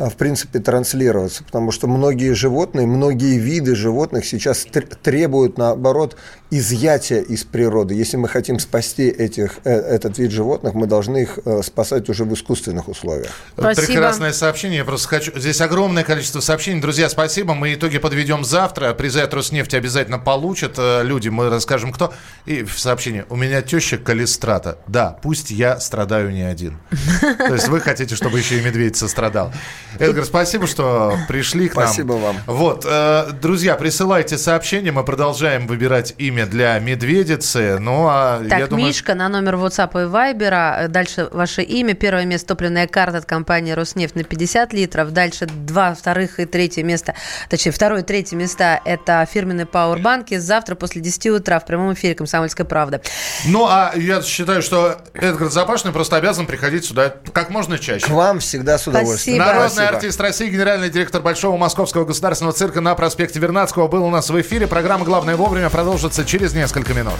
а, 0.02 0.08
в 0.08 0.16
принципе, 0.16 0.58
транслироваться, 0.58 1.44
потому 1.44 1.70
что 1.70 1.86
многие 1.86 2.34
животные, 2.34 2.88
многие 2.88 3.38
виды 3.38 3.76
животных 3.76 4.24
сейчас 4.24 4.66
требуют, 5.02 5.58
наоборот, 5.58 6.16
изъятия 6.50 7.20
из 7.20 7.44
природы. 7.44 7.94
Если 7.94 8.16
мы 8.16 8.28
хотим 8.28 8.58
спасти 8.58 9.08
этих, 9.08 9.58
э, 9.64 9.70
этот 9.70 10.18
вид 10.18 10.32
животных, 10.32 10.74
мы 10.74 10.86
должны 10.86 11.22
их 11.22 11.38
э, 11.44 11.62
спасать 11.62 12.08
уже 12.08 12.24
в 12.24 12.34
искусственных 12.34 12.88
условиях. 12.88 13.30
Спасибо. 13.56 13.86
Прекрасное 13.86 14.32
сообщение. 14.32 14.78
Я 14.78 14.84
просто 14.84 15.08
хочу... 15.08 15.38
Здесь 15.38 15.60
огромное 15.60 16.02
количество 16.04 16.40
сообщений. 16.40 16.80
Друзья, 16.80 17.08
спасибо. 17.08 17.54
Мы 17.54 17.74
итоги 17.74 17.98
подведем 17.98 18.44
завтра. 18.44 18.92
Призы 18.94 19.20
от 19.20 19.32
Роснефти 19.32 19.76
обязательно 19.76 20.18
получат 20.18 20.74
э, 20.78 21.02
люди. 21.04 21.28
Мы 21.28 21.48
расскажем, 21.48 21.92
кто. 21.92 22.12
И 22.44 22.64
в 22.64 22.78
сообщении. 22.78 23.24
У 23.30 23.36
меня 23.36 23.62
теща 23.62 23.98
калистрата. 24.02 24.78
Да, 24.86 25.16
пусть 25.22 25.50
я 25.50 25.80
страдаю 25.80 26.30
не 26.30 26.42
один. 26.42 26.78
То 27.20 27.54
есть 27.54 27.68
вы 27.68 27.80
хотите, 27.80 28.14
чтобы 28.14 28.38
еще 28.38 28.58
и 28.58 28.62
медведь 28.62 28.96
сострадал. 28.96 29.52
Эдгар, 29.98 30.24
спасибо, 30.24 30.66
что 30.66 31.16
пришли 31.28 31.68
к 31.68 31.76
нам. 31.76 31.86
Спасибо 31.86 32.12
вам. 32.14 32.36
Вот, 32.46 32.86
э, 32.88 33.32
друзья, 33.40 33.74
присылайте 33.74 34.38
сообщения, 34.38 34.92
мы 34.92 35.04
продолжаем 35.04 35.66
выбирать 35.66 36.14
имя 36.18 36.46
для 36.46 36.78
медведицы. 36.78 37.78
Ну, 37.78 38.06
а 38.08 38.42
так, 38.48 38.58
я 38.58 38.66
думаю... 38.66 38.86
Мишка 38.86 39.14
на 39.14 39.28
номер 39.28 39.56
WhatsApp 39.56 39.92
и 39.92 40.06
Viber. 40.06 40.88
Дальше 40.88 41.28
ваше 41.32 41.62
имя. 41.62 41.94
Первое 41.94 42.24
место 42.24 42.48
топливная 42.48 42.86
карта 42.86 43.18
от 43.18 43.24
компании 43.26 43.72
«Роснефть» 43.72 44.14
на 44.14 44.24
50 44.24 44.72
литров. 44.72 45.10
Дальше 45.12 45.46
два 45.46 45.94
вторых 45.94 46.40
и 46.40 46.44
третье 46.44 46.82
место, 46.82 47.14
точнее, 47.48 47.72
второе 47.72 48.02
и 48.02 48.04
третье 48.04 48.36
места– 48.36 48.80
это 48.84 49.26
фирменные 49.30 49.66
пауэрбанки. 49.66 50.36
Завтра 50.38 50.74
после 50.74 51.00
10 51.00 51.26
утра 51.28 51.58
в 51.60 51.66
прямом 51.66 51.94
эфире 51.94 52.14
«Комсомольская 52.14 52.66
правда». 52.66 53.00
Ну, 53.46 53.66
а 53.82 53.96
я 53.96 54.22
считаю, 54.22 54.62
что 54.62 54.98
Эдгар 55.14 55.50
Запашный 55.50 55.92
просто 55.92 56.16
обязан 56.16 56.46
приходить 56.46 56.84
сюда 56.84 57.14
как 57.32 57.50
можно 57.50 57.78
чаще. 57.78 58.06
К 58.06 58.10
вам 58.10 58.40
всегда 58.40 58.78
с 58.78 58.86
удовольствием. 58.86 59.36
Спасибо. 59.36 59.44
Народный 59.44 59.70
Спасибо. 59.70 59.96
артист 59.96 60.20
России, 60.20 60.48
генеральный 60.48 60.90
директор 60.90 61.20
Большого 61.20 61.56
Московского 61.56 62.04
государственного 62.04 62.54
цирка 62.54 62.80
на 62.80 62.94
проспекте 62.94 63.40
Вернадского 63.40 63.88
был 63.88 64.04
у 64.04 64.10
нас 64.10 64.30
в 64.30 64.40
эфире. 64.40 64.66
Программа 64.66 65.04
«Главное 65.04 65.36
вовремя» 65.36 65.70
продолжится 65.70 66.24
через 66.24 66.54
несколько 66.54 66.94
минут. 66.94 67.14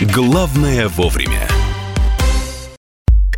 Главное 0.00 0.88
вовремя. 0.88 1.48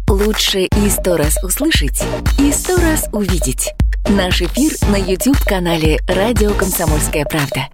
Лучше 0.09 0.61
и 0.61 0.88
сто 0.88 1.16
раз 1.16 1.42
услышать, 1.42 2.03
и 2.38 2.53
сто 2.53 2.77
раз 2.77 3.09
увидеть. 3.12 3.73
Наш 4.09 4.40
эфир 4.40 4.73
на 4.90 4.97
YouTube-канале 4.97 6.01
«Радио 6.07 6.55
Комсомольская 6.55 7.25
правда». 7.25 7.69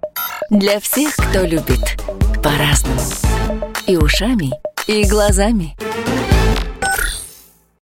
Для 0.48 0.80
всех, 0.80 1.14
кто 1.14 1.42
любит 1.42 1.98
по-разному. 2.42 3.00
И 3.86 3.96
ушами, 3.96 4.52
и 4.86 5.04
глазами– 5.04 5.76